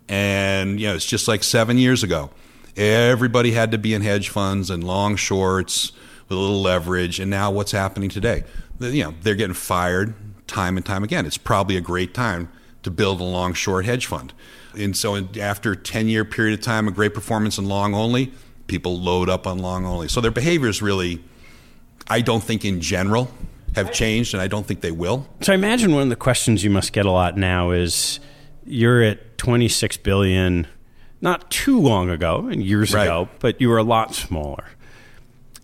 [0.09, 2.29] And you know, it's just like seven years ago.
[2.75, 5.91] Everybody had to be in hedge funds and long shorts
[6.29, 7.19] with a little leverage.
[7.19, 8.43] And now, what's happening today?
[8.79, 10.13] You know, they're getting fired
[10.45, 11.25] time and time again.
[11.25, 12.49] It's probably a great time
[12.83, 14.33] to build a long short hedge fund.
[14.75, 18.31] And so, after a 10 year period of time of great performance in long only,
[18.67, 20.07] people load up on long only.
[20.07, 21.23] So, their behavior is really
[22.10, 23.30] I don't think in general
[23.76, 25.28] have changed, and I don't think they will.
[25.41, 28.20] So I imagine one of the questions you must get a lot now is
[28.66, 30.68] you're at 26 billion
[31.22, 33.03] not too long ago and years right.
[33.03, 34.66] ago, but you were a lot smaller.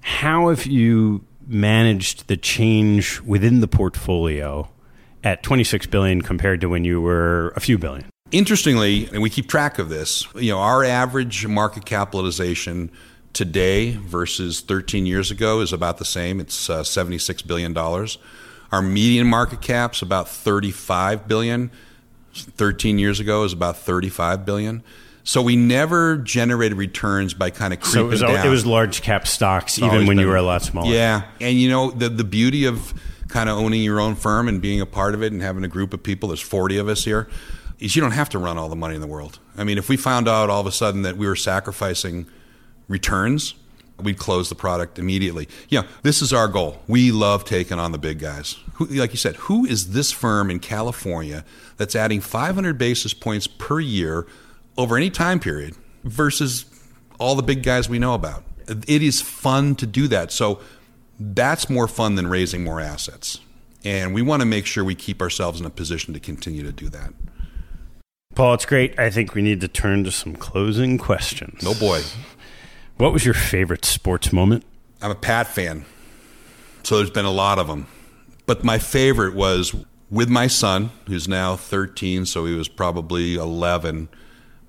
[0.02, 4.70] How have you managed the change within the portfolio
[5.24, 8.06] at 26 billion compared to when you were a few billion?
[8.32, 12.92] Interestingly, and we keep track of this, you know, our average market capitalization
[13.34, 16.40] today versus 13 years ago is about the same.
[16.40, 18.18] It's uh, 76 billion dollars.
[18.72, 21.72] Our median market cap's about 35 billion.
[22.34, 24.84] 13 years ago is about 35 billion.
[25.24, 28.46] So we never generated returns by kind of creeping so it was, down.
[28.46, 30.92] It was large cap stocks, it's even when been, you were a lot smaller.
[30.92, 32.94] Yeah, and you know the the beauty of
[33.30, 35.68] kind of owning your own firm and being a part of it and having a
[35.68, 36.30] group of people.
[36.30, 37.30] There's 40 of us here.
[37.80, 39.40] Is you don't have to run all the money in the world.
[39.58, 42.28] I mean, if we found out all of a sudden that we were sacrificing
[42.88, 43.56] returns,
[44.02, 45.48] we'd close the product immediately.
[45.70, 46.82] Yeah, this is our goal.
[46.88, 48.58] We love taking on the big guys.
[48.74, 51.46] Who, like you said, who is this firm in California
[51.78, 54.26] that's adding 500 basis points per year
[54.78, 56.66] over any time period versus
[57.20, 58.44] all the big guys we know about?
[58.68, 60.32] It is fun to do that.
[60.32, 60.60] So
[61.20, 63.40] that's more fun than raising more assets.
[63.86, 66.72] And we want to make sure we keep ourselves in a position to continue to
[66.72, 67.14] do that.
[68.36, 68.98] Paul, it's great.
[68.98, 71.62] I think we need to turn to some closing questions.
[71.62, 72.02] No oh boy.
[72.98, 74.64] What was your favorite sports moment?
[75.02, 75.86] I'm a Pat fan,
[76.84, 77.88] so there's been a lot of them.
[78.46, 79.76] But my favorite was
[80.10, 84.10] with my son, who's now 13, so he was probably 11,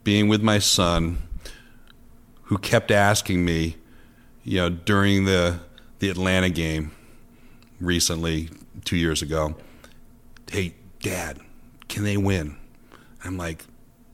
[0.04, 1.18] being with my son,
[2.44, 3.76] who kept asking me,
[4.42, 5.60] you know, during the
[6.00, 6.90] the Atlanta game
[7.80, 8.50] recently,
[8.84, 9.56] two years ago,
[10.50, 11.38] hey, Dad,
[11.88, 12.56] can they win?
[13.24, 13.64] I'm like,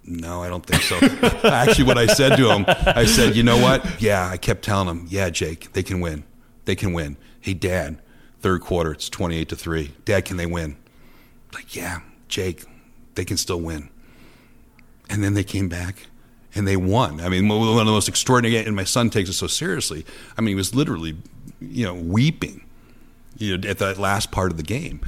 [0.05, 0.97] no, I don't think so.
[1.49, 4.01] Actually, what I said to him, I said, you know what?
[4.01, 6.25] Yeah, I kept telling him, yeah, Jake, they can win.
[6.65, 7.17] They can win.
[7.41, 8.01] Hey, Dad,
[8.41, 9.93] third quarter, it's 28 to 3.
[10.05, 10.77] Dad, can they win?
[11.55, 12.65] Like, yeah, Jake,
[13.15, 13.91] they can still win.
[15.09, 16.07] And then they came back
[16.55, 17.21] and they won.
[17.21, 20.05] I mean, one of the most extraordinary, and my son takes it so seriously.
[20.37, 21.17] I mean, he was literally,
[21.61, 22.65] you know, weeping
[23.39, 25.01] you know, at that last part of the game.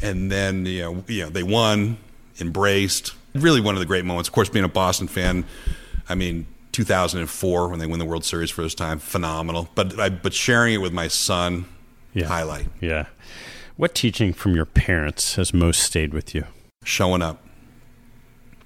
[0.00, 1.98] And then, you know, you know, they won,
[2.40, 4.28] embraced, really one of the great moments.
[4.28, 5.44] Of course, being a Boston fan,
[6.08, 9.68] I mean, 2004 when they win the World Series for this time, phenomenal.
[9.74, 11.66] But I, but sharing it with my son,
[12.12, 12.26] yeah.
[12.26, 12.68] highlight.
[12.80, 13.06] Yeah.
[13.76, 16.44] What teaching from your parents has most stayed with you?
[16.84, 17.42] Showing up.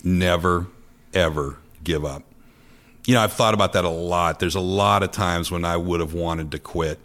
[0.02, 0.66] Never,
[1.12, 2.24] ever give up.
[3.06, 4.40] You know, I've thought about that a lot.
[4.40, 6.98] There's a lot of times when I would have wanted to quit.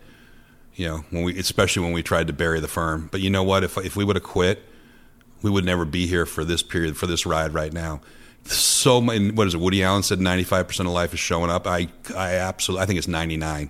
[0.76, 3.10] You know, when we, especially when we tried to bury the firm.
[3.12, 3.64] But you know what?
[3.64, 4.64] If if we would have quit,
[5.42, 8.02] we would never be here for this period, for this ride right now.
[8.46, 9.60] So, what is it?
[9.60, 11.68] Woody Allen said 95% of life is showing up.
[11.68, 13.70] I, I absolutely, I think it's 99.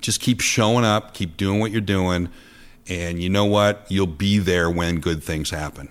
[0.00, 2.28] Just keep showing up, keep doing what you're doing,
[2.86, 3.86] and you know what?
[3.88, 5.88] You'll be there when good things happen.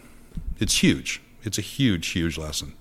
[0.60, 1.22] It's huge.
[1.44, 2.74] It's a huge, huge lesson.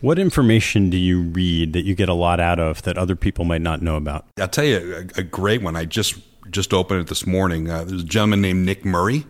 [0.00, 3.44] What information do you read that you get a lot out of that other people
[3.44, 4.26] might not know about?
[4.40, 5.76] I'll tell you a, a great one.
[5.76, 6.18] I just
[6.50, 7.70] just opened it this morning.
[7.70, 9.26] Uh, there's a gentleman named Nick Murray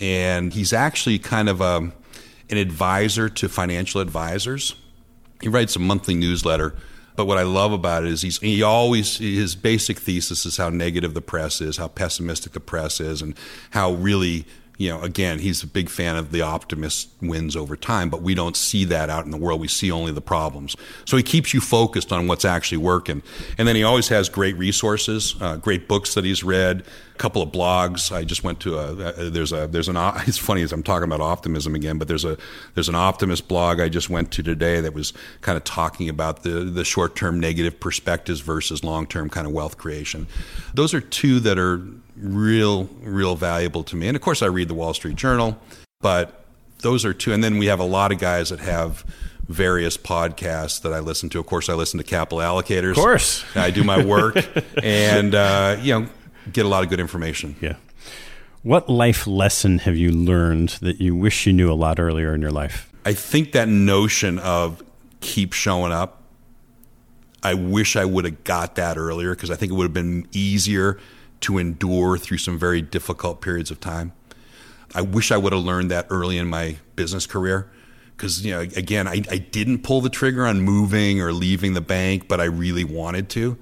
[0.00, 1.92] and he's actually kind of a, um,
[2.50, 4.74] an advisor to financial advisors.
[5.40, 6.74] He writes a monthly newsletter
[7.18, 10.70] But what I love about it is he's he always his basic thesis is how
[10.70, 13.34] negative the press is, how pessimistic the press is, and
[13.70, 14.46] how really
[14.78, 18.32] you know, again, he's a big fan of the optimist wins over time, but we
[18.32, 19.60] don't see that out in the world.
[19.60, 20.76] We see only the problems.
[21.04, 23.24] So he keeps you focused on what's actually working.
[23.58, 27.42] And then he always has great resources, uh, great books that he's read, a couple
[27.42, 28.12] of blogs.
[28.12, 29.96] I just went to a, a there's a there's an
[30.28, 32.38] it's funny as I'm talking about optimism again, but there's a
[32.74, 36.44] there's an optimist blog I just went to today that was kind of talking about
[36.44, 40.28] the the short term negative perspectives versus long term kind of wealth creation.
[40.72, 41.84] Those are two that are
[42.20, 44.08] real, real valuable to me.
[44.08, 45.58] And of course, I read the Wall Street Journal,
[46.00, 46.44] but
[46.80, 47.32] those are two.
[47.32, 49.04] And then we have a lot of guys that have
[49.48, 51.38] various podcasts that I listen to.
[51.38, 52.90] Of course, I listen to Capital Allocators.
[52.90, 54.36] Of course, I do my work,
[54.82, 56.08] and uh, you know,
[56.52, 57.56] get a lot of good information.
[57.60, 57.76] Yeah.
[58.62, 62.42] What life lesson have you learned that you wish you knew a lot earlier in
[62.42, 62.92] your life?
[63.04, 64.82] I think that notion of
[65.20, 66.22] keep showing up.
[67.42, 70.26] I wish I would have got that earlier because I think it would have been
[70.32, 70.98] easier
[71.40, 74.12] to endure through some very difficult periods of time.
[74.94, 77.70] I wish I would have learned that early in my business career
[78.18, 81.80] because you know again I, I didn't pull the trigger on moving or leaving the
[81.80, 83.56] bank but i really wanted to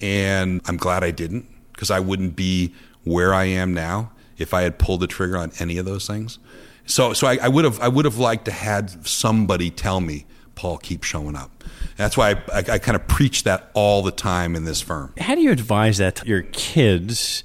[0.00, 2.74] and i'm glad i didn't because i wouldn't be
[3.04, 6.40] where i am now if i had pulled the trigger on any of those things
[6.86, 10.26] so so i, I would have i would have liked to had somebody tell me
[10.56, 11.62] paul keep showing up
[12.00, 15.12] that's why I, I, I kind of preach that all the time in this firm.
[15.18, 17.44] How do you advise that to your kids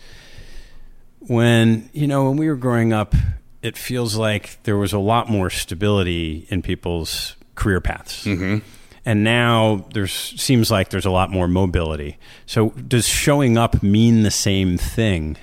[1.20, 3.14] when, you know, when we were growing up,
[3.62, 8.26] it feels like there was a lot more stability in people's career paths.
[8.26, 8.60] Mm-hmm.
[9.06, 12.18] And now there seems like there's a lot more mobility.
[12.46, 15.38] So does showing up mean the same thing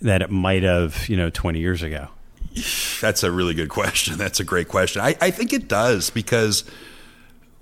[0.00, 2.08] that it might have, you know, 20 years ago?
[3.00, 4.16] That's a really good question.
[4.16, 5.02] That's a great question.
[5.02, 6.64] I, I think it does because–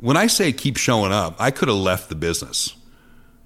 [0.04, 2.76] when I say keep showing up, I could have left the business.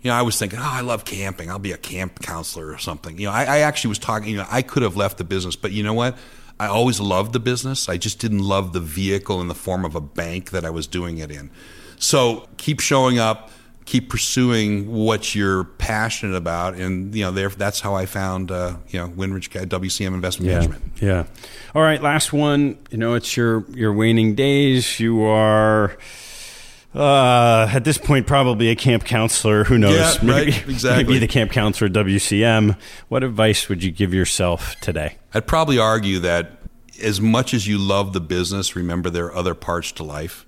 [0.02, 1.50] You know, I was thinking, oh, I love camping.
[1.50, 3.16] I'll be a camp counselor or something.
[3.16, 5.54] You know, I, I actually was talking, you know, I could have left the business,
[5.54, 6.18] but you know what?
[6.59, 7.88] I always loved the business.
[7.88, 10.88] I just didn't love the vehicle in the form of a bank that I was
[10.88, 11.52] doing it in.
[11.96, 13.50] So keep showing up,
[13.84, 18.78] keep pursuing what you're passionate about, and you know, there, that's how I found uh,
[18.88, 20.92] you know Windridge WCM Investment yeah, Management.
[21.00, 21.24] Yeah.
[21.76, 22.78] All right, last one.
[22.90, 24.98] You know, it's your your waning days.
[24.98, 25.96] You are
[26.99, 29.64] uh, at this point, probably a camp counselor.
[29.64, 29.94] Who knows?
[29.96, 31.05] Yeah, maybe, right, exactly.
[31.05, 32.76] Maybe the camp counselor at WCM.
[33.09, 35.16] What advice would you give yourself today?
[35.32, 36.59] I'd probably argue that
[37.01, 40.44] as much as you love the business, remember there are other parts to life.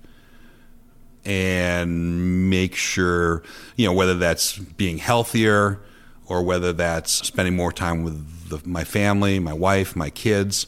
[1.23, 3.43] And make sure,
[3.75, 5.79] you know, whether that's being healthier
[6.25, 10.65] or whether that's spending more time with the, my family, my wife, my kids.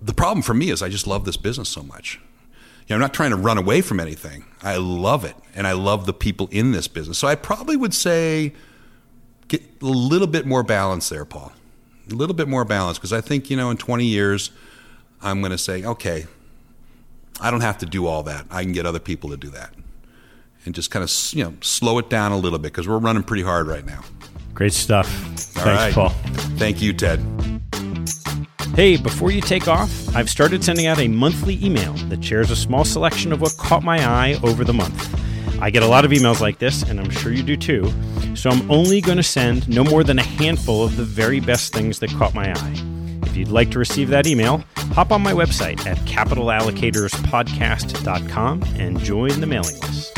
[0.00, 2.18] The problem for me is I just love this business so much
[2.90, 4.44] know, I'm not trying to run away from anything.
[4.62, 7.18] I love it, and I love the people in this business.
[7.18, 8.54] So I probably would say
[9.48, 11.52] get a little bit more balance there, Paul.
[12.10, 14.50] A little bit more balance because I think you know in 20 years
[15.20, 16.26] I'm going to say, okay,
[17.40, 18.46] I don't have to do all that.
[18.50, 19.74] I can get other people to do that,
[20.64, 23.22] and just kind of you know slow it down a little bit because we're running
[23.22, 24.02] pretty hard right now.
[24.54, 25.06] Great stuff.
[25.58, 25.94] All Thanks, right.
[25.94, 26.08] Paul.
[26.56, 27.57] Thank you, Ted.
[28.74, 32.56] Hey, before you take off, I've started sending out a monthly email that shares a
[32.56, 35.12] small selection of what caught my eye over the month.
[35.60, 37.92] I get a lot of emails like this, and I'm sure you do too,
[38.36, 41.72] so I'm only going to send no more than a handful of the very best
[41.72, 42.74] things that caught my eye.
[43.22, 44.62] If you'd like to receive that email,
[44.92, 50.12] hop on my website at capitalallocatorspodcast.com and join the mailing list.